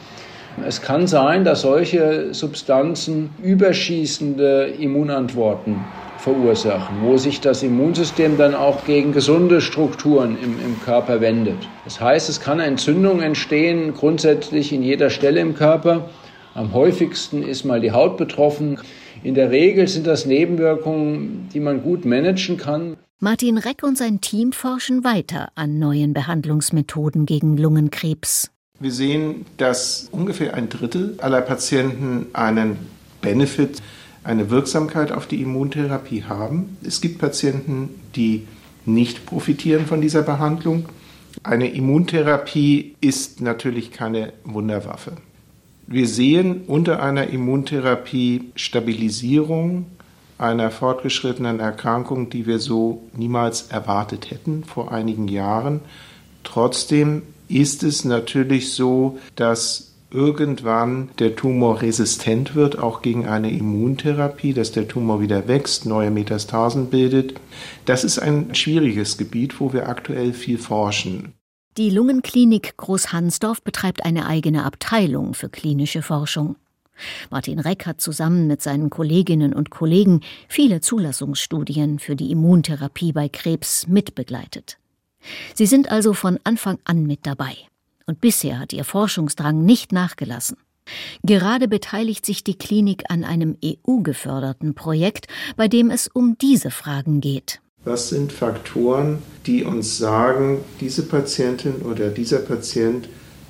Es 0.66 0.82
kann 0.82 1.06
sein, 1.06 1.44
dass 1.44 1.62
solche 1.62 2.34
Substanzen 2.34 3.30
überschießende 3.42 4.74
Immunantworten 4.78 5.76
verursachen, 6.18 6.98
wo 7.02 7.16
sich 7.16 7.40
das 7.40 7.62
Immunsystem 7.62 8.36
dann 8.36 8.54
auch 8.54 8.84
gegen 8.84 9.12
gesunde 9.12 9.60
Strukturen 9.60 10.36
im, 10.42 10.52
im 10.64 10.80
Körper 10.84 11.20
wendet. 11.20 11.56
Das 11.84 12.00
heißt, 12.00 12.28
es 12.28 12.40
kann 12.40 12.60
Entzündung 12.60 13.20
entstehen, 13.20 13.92
grundsätzlich 13.94 14.72
in 14.72 14.82
jeder 14.82 15.10
Stelle 15.10 15.40
im 15.40 15.54
Körper. 15.54 16.08
Am 16.54 16.72
häufigsten 16.72 17.42
ist 17.42 17.64
mal 17.64 17.80
die 17.80 17.92
Haut 17.92 18.16
betroffen. 18.16 18.78
In 19.24 19.34
der 19.34 19.50
Regel 19.50 19.88
sind 19.88 20.06
das 20.06 20.26
Nebenwirkungen, 20.26 21.48
die 21.52 21.60
man 21.60 21.82
gut 21.82 22.04
managen 22.04 22.56
kann. 22.56 22.96
Martin 23.18 23.56
Reck 23.56 23.82
und 23.82 23.96
sein 23.96 24.20
Team 24.20 24.52
forschen 24.52 25.04
weiter 25.04 25.48
an 25.54 25.78
neuen 25.78 26.12
Behandlungsmethoden 26.12 27.24
gegen 27.24 27.56
Lungenkrebs. 27.56 28.50
Wir 28.82 28.90
sehen, 28.90 29.46
dass 29.58 30.08
ungefähr 30.10 30.54
ein 30.54 30.68
Drittel 30.68 31.14
aller 31.18 31.40
Patienten 31.40 32.26
einen 32.32 32.78
Benefit 33.20 33.80
eine 34.24 34.50
Wirksamkeit 34.50 35.12
auf 35.12 35.28
die 35.28 35.40
Immuntherapie 35.40 36.24
haben. 36.24 36.76
Es 36.84 37.00
gibt 37.00 37.20
Patienten, 37.20 37.90
die 38.16 38.48
nicht 38.84 39.24
profitieren 39.24 39.86
von 39.86 40.00
dieser 40.00 40.22
Behandlung. 40.22 40.86
Eine 41.44 41.72
Immuntherapie 41.72 42.96
ist 43.00 43.40
natürlich 43.40 43.92
keine 43.92 44.32
Wunderwaffe. 44.42 45.12
Wir 45.86 46.08
sehen 46.08 46.62
unter 46.66 47.00
einer 47.04 47.28
Immuntherapie 47.28 48.50
Stabilisierung 48.56 49.86
einer 50.38 50.72
fortgeschrittenen 50.72 51.60
Erkrankung, 51.60 52.30
die 52.30 52.46
wir 52.46 52.58
so 52.58 53.04
niemals 53.16 53.68
erwartet 53.68 54.32
hätten 54.32 54.64
vor 54.64 54.90
einigen 54.90 55.28
Jahren. 55.28 55.82
Trotzdem 56.42 57.22
ist 57.52 57.82
es 57.82 58.04
natürlich 58.04 58.72
so, 58.72 59.18
dass 59.36 59.92
irgendwann 60.10 61.10
der 61.18 61.36
Tumor 61.36 61.82
resistent 61.82 62.54
wird, 62.54 62.78
auch 62.78 63.02
gegen 63.02 63.26
eine 63.26 63.50
Immuntherapie, 63.50 64.52
dass 64.52 64.72
der 64.72 64.88
Tumor 64.88 65.20
wieder 65.20 65.48
wächst, 65.48 65.86
neue 65.86 66.10
Metastasen 66.10 66.90
bildet. 66.90 67.34
Das 67.86 68.04
ist 68.04 68.18
ein 68.18 68.54
schwieriges 68.54 69.16
Gebiet, 69.16 69.60
wo 69.60 69.72
wir 69.72 69.88
aktuell 69.88 70.32
viel 70.32 70.58
forschen. 70.58 71.32
Die 71.78 71.88
Lungenklinik 71.88 72.76
Großhansdorf 72.76 73.62
betreibt 73.62 74.04
eine 74.04 74.26
eigene 74.26 74.64
Abteilung 74.64 75.32
für 75.32 75.48
klinische 75.48 76.02
Forschung. 76.02 76.56
Martin 77.30 77.58
Reck 77.58 77.86
hat 77.86 78.02
zusammen 78.02 78.46
mit 78.46 78.60
seinen 78.60 78.90
Kolleginnen 78.90 79.54
und 79.54 79.70
Kollegen 79.70 80.20
viele 80.48 80.82
Zulassungsstudien 80.82 81.98
für 81.98 82.14
die 82.14 82.30
Immuntherapie 82.30 83.12
bei 83.12 83.30
Krebs 83.30 83.86
mitbegleitet. 83.88 84.78
Sie 85.54 85.66
sind 85.66 85.90
also 85.90 86.12
von 86.12 86.38
Anfang 86.44 86.78
an 86.84 87.06
mit 87.06 87.20
dabei 87.24 87.56
und 88.06 88.20
bisher 88.20 88.58
hat 88.58 88.72
ihr 88.72 88.84
Forschungsdrang 88.84 89.64
nicht 89.64 89.92
nachgelassen. 89.92 90.56
Gerade 91.22 91.68
beteiligt 91.68 92.26
sich 92.26 92.42
die 92.42 92.56
Klinik 92.56 93.04
an 93.08 93.24
einem 93.24 93.56
EU-geförderten 93.64 94.74
Projekt, 94.74 95.28
bei 95.56 95.68
dem 95.68 95.90
es 95.90 96.08
um 96.08 96.36
diese 96.38 96.70
Fragen 96.70 97.20
geht. 97.20 97.60
Was 97.84 98.08
sind 98.10 98.32
Faktoren, 98.32 99.18
die 99.46 99.64
uns 99.64 99.98
sagen, 99.98 100.58
diese 100.80 101.02
Patientin 101.02 101.82
oder 101.82 102.10
dieser 102.10 102.38
Patient 102.38 103.08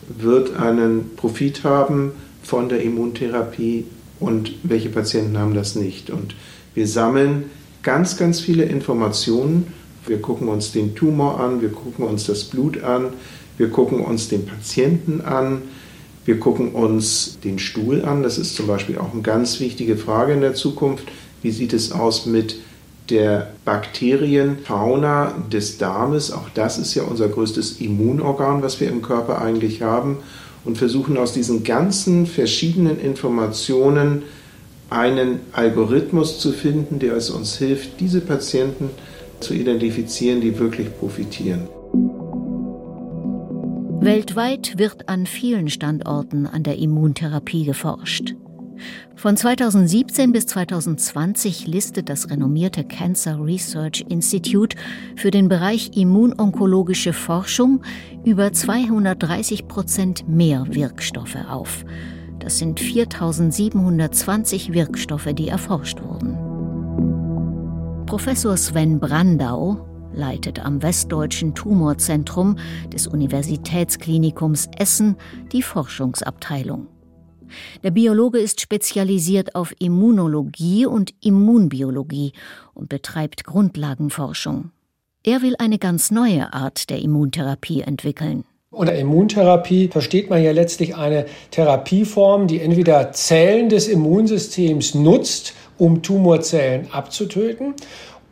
wird 0.09 0.57
einen 0.57 1.17
Profit 1.17 1.65
haben 1.65 2.13
von 2.43 2.69
der 2.69 2.83
Immuntherapie 2.83 3.87
und 4.21 4.53
welche 4.63 4.89
Patienten 4.89 5.39
haben 5.39 5.55
das 5.55 5.75
nicht? 5.75 6.11
Und 6.11 6.35
wir 6.75 6.87
sammeln 6.87 7.51
ganz, 7.83 8.17
ganz 8.17 8.41
viele 8.41 8.65
Informationen. 8.65 9.73
Wir 10.07 10.21
gucken 10.21 10.49
uns 10.49 10.73
den 10.73 10.95
Tumor 10.95 11.41
an, 11.41 11.61
wir 11.61 11.71
gucken 11.71 12.05
uns 12.07 12.27
das 12.27 12.45
Blut 12.45 12.83
an, 12.83 13.11
wir 13.57 13.71
gucken 13.71 14.01
uns 14.01 14.29
den 14.29 14.47
Patienten 14.47 15.21
an, 15.21 15.62
Wir 16.25 16.38
gucken 16.38 16.71
uns 16.73 17.38
den 17.43 17.59
Stuhl 17.59 18.05
an. 18.05 18.23
Das 18.23 18.38
ist 18.38 18.55
zum 18.55 18.67
Beispiel 18.69 18.99
auch 18.99 19.12
eine 19.12 19.23
ganz 19.23 19.59
wichtige 19.59 19.97
Frage 19.97 20.33
in 20.33 20.41
der 20.41 20.55
Zukunft. 20.55 21.09
Wie 21.43 21.51
sieht 21.51 21.73
es 21.73 21.91
aus 21.91 22.27
mit 22.27 22.57
der 23.11 23.51
Bakterienfauna 23.65 25.35
des 25.53 25.79
Darmes? 25.79 26.31
Auch 26.31 26.49
das 26.55 26.79
ist 26.79 26.95
ja 26.95 27.03
unser 27.03 27.29
größtes 27.29 27.81
Immunorgan, 27.81 28.62
was 28.62 28.81
wir 28.81 28.88
im 28.88 29.03
Körper 29.03 29.43
eigentlich 29.43 29.83
haben. 29.83 30.19
Und 30.65 30.79
versuchen 30.79 31.17
aus 31.17 31.33
diesen 31.33 31.65
ganzen 31.65 32.27
verschiedenen 32.27 33.01
Informationen 33.01 34.23
einen 34.91 35.41
Algorithmus 35.53 36.38
zu 36.38 36.53
finden, 36.53 37.01
der 37.01 37.17
es 37.17 37.31
uns 37.31 37.57
hilft, 37.57 37.99
diese 37.99 38.21
Patienten 38.21 38.91
zu 39.42 39.55
identifizieren, 39.55 40.40
die 40.40 40.59
wirklich 40.59 40.88
profitieren. 40.98 41.68
Weltweit 44.00 44.78
wird 44.78 45.09
an 45.09 45.26
vielen 45.26 45.68
Standorten 45.68 46.46
an 46.46 46.62
der 46.64 46.78
Immuntherapie 46.78 47.64
geforscht. 47.64 48.35
Von 49.14 49.37
2017 49.37 50.33
bis 50.33 50.46
2020 50.46 51.68
listet 51.68 52.09
das 52.09 52.28
renommierte 52.28 52.83
Cancer 52.83 53.38
Research 53.40 54.05
Institute 54.09 54.76
für 55.14 55.31
den 55.31 55.48
Bereich 55.48 55.96
immunonkologische 55.96 57.12
Forschung 57.12 57.83
über 58.24 58.52
230 58.52 59.68
Prozent 59.68 60.28
mehr 60.28 60.66
Wirkstoffe 60.70 61.38
auf. 61.48 61.85
Das 62.40 62.59
sind 62.59 62.81
4720 62.81 64.72
Wirkstoffe, 64.72 65.28
die 65.33 65.46
erforscht 65.46 66.02
wurden. 66.02 66.52
Professor 68.12 68.59
Sven 68.59 69.01
Brandau 69.01 69.87
leitet 70.12 70.62
am 70.62 70.83
Westdeutschen 70.83 71.55
Tumorzentrum 71.55 72.59
des 72.92 73.07
Universitätsklinikums 73.07 74.68
Essen 74.77 75.16
die 75.51 75.62
Forschungsabteilung. 75.62 76.88
Der 77.83 77.90
Biologe 77.90 78.38
ist 78.38 78.61
spezialisiert 78.61 79.55
auf 79.55 79.72
Immunologie 79.79 80.85
und 80.85 81.14
Immunbiologie 81.22 82.35
und 82.75 82.90
betreibt 82.90 83.44
Grundlagenforschung. 83.44 84.72
Er 85.25 85.40
will 85.40 85.55
eine 85.59 85.79
ganz 85.79 86.11
neue 86.11 86.53
Art 86.53 86.90
der 86.90 86.98
Immuntherapie 86.98 87.81
entwickeln. 87.81 88.44
Unter 88.72 88.94
Immuntherapie 88.94 89.88
versteht 89.88 90.29
man 90.29 90.42
ja 90.42 90.53
letztlich 90.53 90.96
eine 90.96 91.27
Therapieform, 91.51 92.46
die 92.46 92.61
entweder 92.61 93.12
Zellen 93.12 93.70
des 93.70 93.88
Immunsystems 93.88 94.94
nutzt, 94.94 95.55
um 95.83 96.01
Tumorzellen 96.01 96.87
abzutöten, 96.92 97.75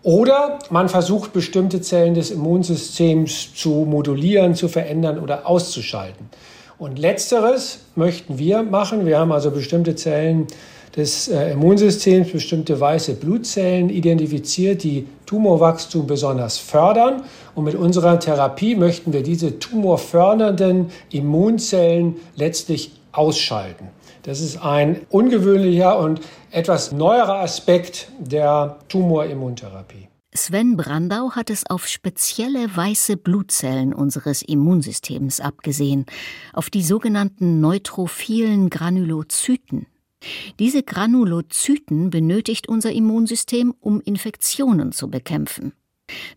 oder 0.05 0.61
man 0.71 0.89
versucht 0.89 1.33
bestimmte 1.33 1.81
Zellen 1.81 2.15
des 2.15 2.31
Immunsystems 2.31 3.53
zu 3.55 3.71
modulieren, 3.71 4.55
zu 4.55 4.69
verändern 4.69 5.19
oder 5.19 5.49
auszuschalten. 5.49 6.31
Und 6.79 6.99
letzteres 6.99 7.81
möchten 7.97 8.39
wir 8.39 8.63
machen. 8.63 9.05
Wir 9.05 9.19
haben 9.19 9.33
also 9.33 9.51
bestimmte 9.51 9.97
Zellen 9.97 10.47
des 10.97 11.27
äh, 11.27 11.51
Immunsystems, 11.51 12.31
bestimmte 12.31 12.79
weiße 12.79 13.15
Blutzellen 13.15 13.91
identifiziert, 13.91 14.85
die 14.85 15.07
Tumorwachstum 15.27 16.07
besonders 16.07 16.57
fördern. 16.57 17.25
Und 17.57 17.65
mit 17.65 17.75
unserer 17.75 18.21
Therapie 18.21 18.77
möchten 18.77 19.13
wir 19.13 19.25
diese 19.25 19.59
tumorfördernden 19.59 20.91
Immunzellen 21.11 22.17
letztlich 22.37 22.93
ausschalten. 23.13 23.89
Das 24.23 24.41
ist 24.41 24.59
ein 24.59 25.07
ungewöhnlicher 25.09 25.99
und 25.99 26.21
etwas 26.51 26.93
neuerer 26.93 27.41
Aspekt 27.41 28.11
der 28.19 28.79
Tumorimmuntherapie. 28.89 30.09
Sven 30.33 30.77
Brandau 30.77 31.33
hat 31.33 31.51
es 31.51 31.69
auf 31.69 31.89
spezielle 31.89 32.77
weiße 32.77 33.17
Blutzellen 33.17 33.93
unseres 33.93 34.43
Immunsystems 34.43 35.41
abgesehen, 35.41 36.07
auf 36.53 36.71
die 36.71 36.83
sogenannten 36.83 37.61
neutrophilen 37.61 38.71
Granulozyten. 38.71 39.87
Diese 40.59 40.83
Granulozyten 40.83 42.11
benötigt 42.11 42.69
unser 42.69 42.93
Immunsystem, 42.93 43.75
um 43.81 44.01
Infektionen 44.01 44.93
zu 44.93 45.11
bekämpfen. 45.11 45.73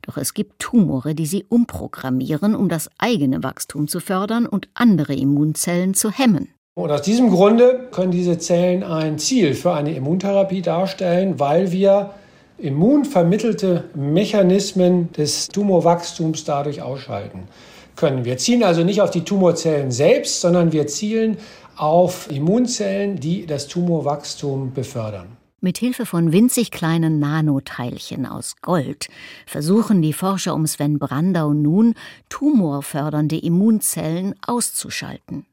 Doch 0.01 0.17
es 0.17 0.33
gibt 0.33 0.59
Tumore, 0.59 1.13
die 1.13 1.25
sie 1.25 1.43
umprogrammieren, 1.47 2.55
um 2.55 2.69
das 2.69 2.89
eigene 2.97 3.43
Wachstum 3.43 3.87
zu 3.87 3.99
fördern 3.99 4.45
und 4.45 4.69
andere 4.73 5.13
Immunzellen 5.13 5.93
zu 5.93 6.11
hemmen. 6.11 6.49
Und 6.75 6.89
aus 6.89 7.03
diesem 7.03 7.29
Grunde 7.29 7.87
können 7.91 8.11
diese 8.11 8.39
Zellen 8.39 8.83
ein 8.83 9.19
Ziel 9.19 9.53
für 9.53 9.73
eine 9.73 9.93
Immuntherapie 9.93 10.63
darstellen, 10.63 11.39
weil 11.39 11.71
wir 11.71 12.15
immunvermittelte 12.57 13.89
Mechanismen 13.93 15.11
des 15.11 15.49
Tumorwachstums 15.49 16.45
dadurch 16.45 16.81
ausschalten 16.81 17.47
können. 17.95 18.25
Wir 18.25 18.37
zielen 18.37 18.63
also 18.63 18.83
nicht 18.83 19.01
auf 19.01 19.11
die 19.11 19.23
Tumorzellen 19.23 19.91
selbst, 19.91 20.41
sondern 20.41 20.71
wir 20.71 20.87
zielen 20.87 21.37
auf 21.75 22.31
Immunzellen, 22.31 23.19
die 23.19 23.45
das 23.45 23.67
Tumorwachstum 23.67 24.73
befördern. 24.73 25.37
Mit 25.61 25.77
Hilfe 25.77 26.07
von 26.07 26.31
winzig 26.31 26.71
kleinen 26.71 27.19
Nanoteilchen 27.19 28.25
aus 28.25 28.55
Gold 28.61 29.09
versuchen 29.45 30.01
die 30.01 30.11
Forscher 30.11 30.55
um 30.55 30.65
Sven 30.65 30.97
Brandau 30.97 31.53
nun, 31.53 31.93
tumorfördernde 32.29 33.37
Immunzellen 33.37 34.33
auszuschalten. 34.45 35.45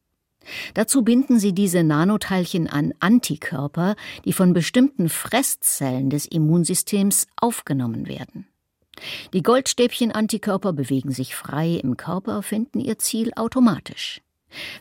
Dazu 0.75 1.03
binden 1.03 1.39
sie 1.39 1.53
diese 1.53 1.83
Nanoteilchen 1.83 2.67
an 2.67 2.95
Antikörper, 3.01 3.95
die 4.25 4.33
von 4.33 4.53
bestimmten 4.53 5.09
Fresszellen 5.09 6.11
des 6.11 6.27
Immunsystems 6.27 7.27
aufgenommen 7.37 8.09
werden. 8.09 8.47
Die 9.33 9.43
Goldstäbchen-Antikörper 9.43 10.73
bewegen 10.73 11.13
sich 11.13 11.35
frei 11.35 11.81
im 11.83 11.97
Körper, 11.97 12.43
finden 12.43 12.81
ihr 12.81 12.99
Ziel 12.99 13.33
automatisch. 13.37 14.21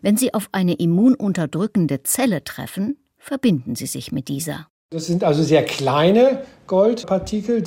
Wenn 0.02 0.18
sie 0.18 0.34
auf 0.34 0.50
eine 0.52 0.74
immununterdrückende 0.74 2.04
Zelle 2.04 2.44
treffen, 2.44 2.98
verbinden 3.18 3.76
sie 3.76 3.86
sich 3.86 4.12
mit 4.12 4.28
dieser. 4.28 4.68
Das 4.92 5.06
sind 5.06 5.24
also 5.24 5.44
sehr 5.44 5.64
kleine 5.64 6.44
Goldpartikel. 6.66 7.64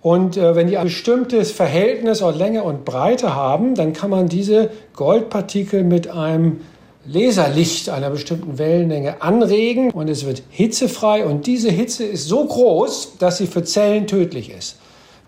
Und 0.00 0.36
äh, 0.36 0.54
wenn 0.54 0.68
die 0.68 0.78
ein 0.78 0.84
bestimmtes 0.84 1.50
Verhältnis 1.50 2.22
aus 2.22 2.36
Länge 2.36 2.62
und 2.62 2.84
Breite 2.84 3.34
haben, 3.34 3.74
dann 3.74 3.92
kann 3.92 4.10
man 4.10 4.28
diese 4.28 4.70
Goldpartikel 4.94 5.84
mit 5.84 6.08
einem 6.08 6.60
Laserlicht 7.06 7.88
einer 7.88 8.10
bestimmten 8.10 8.58
Wellenlänge 8.58 9.22
anregen 9.22 9.90
und 9.90 10.08
es 10.08 10.26
wird 10.26 10.42
hitzefrei 10.50 11.24
und 11.24 11.46
diese 11.46 11.70
Hitze 11.70 12.04
ist 12.04 12.26
so 12.26 12.44
groß, 12.44 13.18
dass 13.18 13.38
sie 13.38 13.46
für 13.46 13.64
Zellen 13.64 14.06
tödlich 14.06 14.50
ist. 14.50 14.76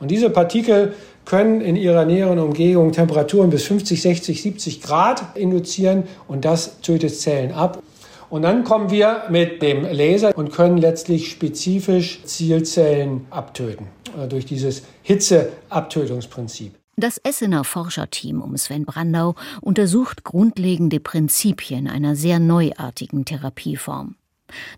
Und 0.01 0.11
diese 0.11 0.31
Partikel 0.31 0.95
können 1.25 1.61
in 1.61 1.77
ihrer 1.77 2.05
näheren 2.05 2.39
Umgebung 2.39 2.93
Temperaturen 2.93 3.51
bis 3.51 3.65
50, 3.65 4.01
60, 4.01 4.43
70 4.43 4.83
Grad 4.83 5.37
induzieren 5.37 6.05
und 6.27 6.45
das 6.45 6.81
tötet 6.81 7.15
Zellen 7.19 7.53
ab. 7.53 7.83
Und 8.31 8.43
dann 8.43 8.65
kommen 8.65 8.91
wir 8.91 9.25
mit 9.31 9.63
dem 9.63 9.85
Laser 9.91 10.37
und 10.37 10.53
können 10.53 10.79
letztlich 10.79 11.31
spezifisch 11.31 12.23
Zielzellen 12.25 13.27
abtöten 13.31 13.87
äh, 14.23 14.29
durch 14.29 14.45
dieses 14.45 14.83
Hitzeabtötungsprinzip. 15.03 16.75
Das 17.01 17.19
Essener 17.19 17.63
Forscherteam 17.63 18.43
um 18.43 18.57
Sven 18.57 18.85
Brandau 18.85 19.37
untersucht 19.61 20.25
grundlegende 20.25 20.99
Prinzipien 20.99 21.87
einer 21.87 22.17
sehr 22.17 22.41
neuartigen 22.41 23.25
Therapieform. 23.25 24.17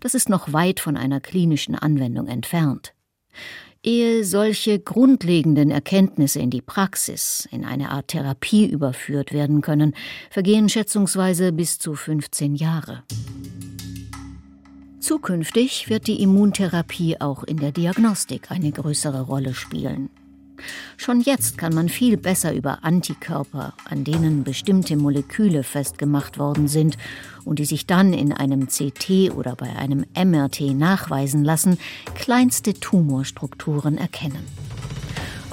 Das 0.01 0.13
ist 0.13 0.29
noch 0.29 0.53
weit 0.53 0.79
von 0.79 0.97
einer 0.97 1.19
klinischen 1.19 1.73
Anwendung 1.73 2.27
entfernt. 2.27 2.93
Ehe 3.81 4.23
solche 4.23 4.77
grundlegenden 4.77 5.71
Erkenntnisse 5.71 6.37
in 6.39 6.51
die 6.51 6.61
Praxis, 6.61 7.49
in 7.49 7.65
eine 7.65 7.89
Art 7.89 8.09
Therapie 8.09 8.67
überführt 8.67 9.33
werden 9.33 9.61
können, 9.61 9.95
vergehen 10.29 10.69
schätzungsweise 10.69 11.51
bis 11.51 11.79
zu 11.79 11.95
15 11.95 12.53
Jahre. 12.53 13.01
Zukünftig 14.99 15.89
wird 15.89 16.05
die 16.05 16.21
Immuntherapie 16.21 17.19
auch 17.19 17.43
in 17.43 17.57
der 17.57 17.71
Diagnostik 17.71 18.51
eine 18.51 18.71
größere 18.71 19.21
Rolle 19.21 19.55
spielen. 19.55 20.11
Schon 20.97 21.21
jetzt 21.21 21.57
kann 21.57 21.73
man 21.73 21.89
viel 21.89 22.17
besser 22.17 22.53
über 22.53 22.83
Antikörper, 22.83 23.73
an 23.85 24.03
denen 24.03 24.43
bestimmte 24.43 24.95
Moleküle 24.95 25.63
festgemacht 25.63 26.37
worden 26.37 26.67
sind 26.67 26.97
und 27.45 27.59
die 27.59 27.65
sich 27.65 27.85
dann 27.87 28.13
in 28.13 28.33
einem 28.33 28.67
CT 28.67 29.31
oder 29.35 29.55
bei 29.55 29.75
einem 29.75 30.05
MRT 30.15 30.73
nachweisen 30.73 31.43
lassen, 31.43 31.77
kleinste 32.15 32.73
Tumorstrukturen 32.73 33.97
erkennen. 33.97 34.45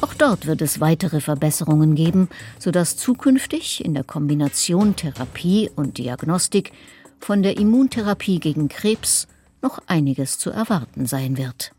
Auch 0.00 0.14
dort 0.14 0.46
wird 0.46 0.62
es 0.62 0.80
weitere 0.80 1.20
Verbesserungen 1.20 1.94
geben, 1.94 2.28
sodass 2.58 2.96
zukünftig 2.96 3.84
in 3.84 3.94
der 3.94 4.04
Kombination 4.04 4.94
Therapie 4.94 5.70
und 5.74 5.98
Diagnostik 5.98 6.72
von 7.18 7.42
der 7.42 7.58
Immuntherapie 7.58 8.38
gegen 8.38 8.68
Krebs 8.68 9.26
noch 9.60 9.80
einiges 9.86 10.38
zu 10.38 10.50
erwarten 10.50 11.06
sein 11.06 11.36
wird. 11.36 11.72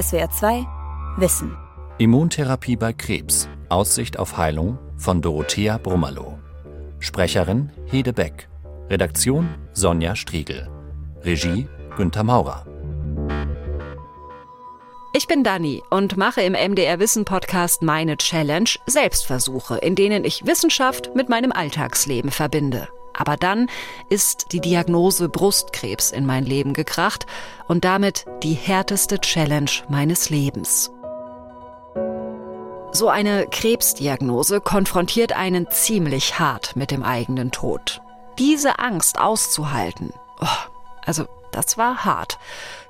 SWR 0.00 0.30
2 0.30 0.66
Wissen 1.16 1.56
Immuntherapie 1.96 2.74
bei 2.74 2.92
Krebs. 2.92 3.48
Aussicht 3.68 4.18
auf 4.18 4.36
Heilung 4.36 4.78
von 4.96 5.22
Dorothea 5.22 5.78
Brummerloh. 5.78 6.36
Sprecherin 6.98 7.70
Hede 7.86 8.12
Beck. 8.12 8.48
Redaktion 8.90 9.48
Sonja 9.74 10.16
Striegel. 10.16 10.68
Regie 11.22 11.68
Günter 11.96 12.24
Maurer. 12.24 12.66
Ich 15.12 15.28
bin 15.28 15.44
Dani 15.44 15.82
und 15.88 16.16
mache 16.16 16.40
im 16.42 16.54
MDR 16.54 16.98
Wissen 16.98 17.24
Podcast 17.24 17.82
meine 17.82 18.16
Challenge 18.16 18.70
Selbstversuche, 18.88 19.76
in 19.76 19.94
denen 19.94 20.24
ich 20.24 20.44
Wissenschaft 20.44 21.14
mit 21.14 21.28
meinem 21.28 21.52
Alltagsleben 21.52 22.32
verbinde. 22.32 22.88
Aber 23.16 23.36
dann 23.36 23.68
ist 24.10 24.46
die 24.50 24.60
Diagnose 24.60 25.28
Brustkrebs 25.28 26.10
in 26.10 26.26
mein 26.26 26.44
Leben 26.44 26.72
gekracht 26.72 27.26
und 27.68 27.84
damit 27.84 28.24
die 28.42 28.54
härteste 28.54 29.20
Challenge 29.20 29.70
meines 29.88 30.28
Lebens. 30.28 30.90
So 32.96 33.08
eine 33.08 33.48
Krebsdiagnose 33.48 34.60
konfrontiert 34.60 35.32
einen 35.32 35.68
ziemlich 35.68 36.38
hart 36.38 36.76
mit 36.76 36.92
dem 36.92 37.02
eigenen 37.02 37.50
Tod. 37.50 38.00
Diese 38.38 38.78
Angst 38.78 39.18
auszuhalten, 39.18 40.12
oh, 40.40 40.46
also 41.04 41.26
das 41.50 41.76
war 41.76 42.04
hart. 42.04 42.38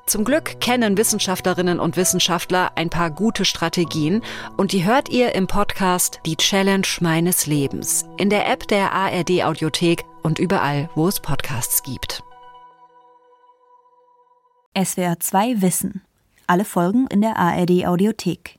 Zum 0.04 0.26
Glück 0.26 0.60
kennen 0.60 0.98
Wissenschaftlerinnen 0.98 1.80
und 1.80 1.96
Wissenschaftler 1.96 2.72
ein 2.74 2.90
paar 2.90 3.10
gute 3.10 3.46
Strategien 3.46 4.22
und 4.58 4.72
die 4.72 4.84
hört 4.84 5.08
ihr 5.08 5.34
im 5.34 5.46
Podcast 5.46 6.20
Die 6.26 6.36
Challenge 6.36 6.86
meines 7.00 7.46
Lebens 7.46 8.04
in 8.18 8.28
der 8.28 8.46
App 8.46 8.68
der 8.68 8.92
ARD 8.92 9.42
Audiothek 9.42 10.04
und 10.22 10.38
überall, 10.38 10.90
wo 10.94 11.08
es 11.08 11.20
Podcasts 11.20 11.82
gibt. 11.82 12.22
SWR 14.76 15.18
2 15.18 15.62
Wissen. 15.62 16.02
Alle 16.46 16.66
Folgen 16.66 17.06
in 17.06 17.22
der 17.22 17.38
ARD 17.38 17.86
Audiothek. 17.86 18.58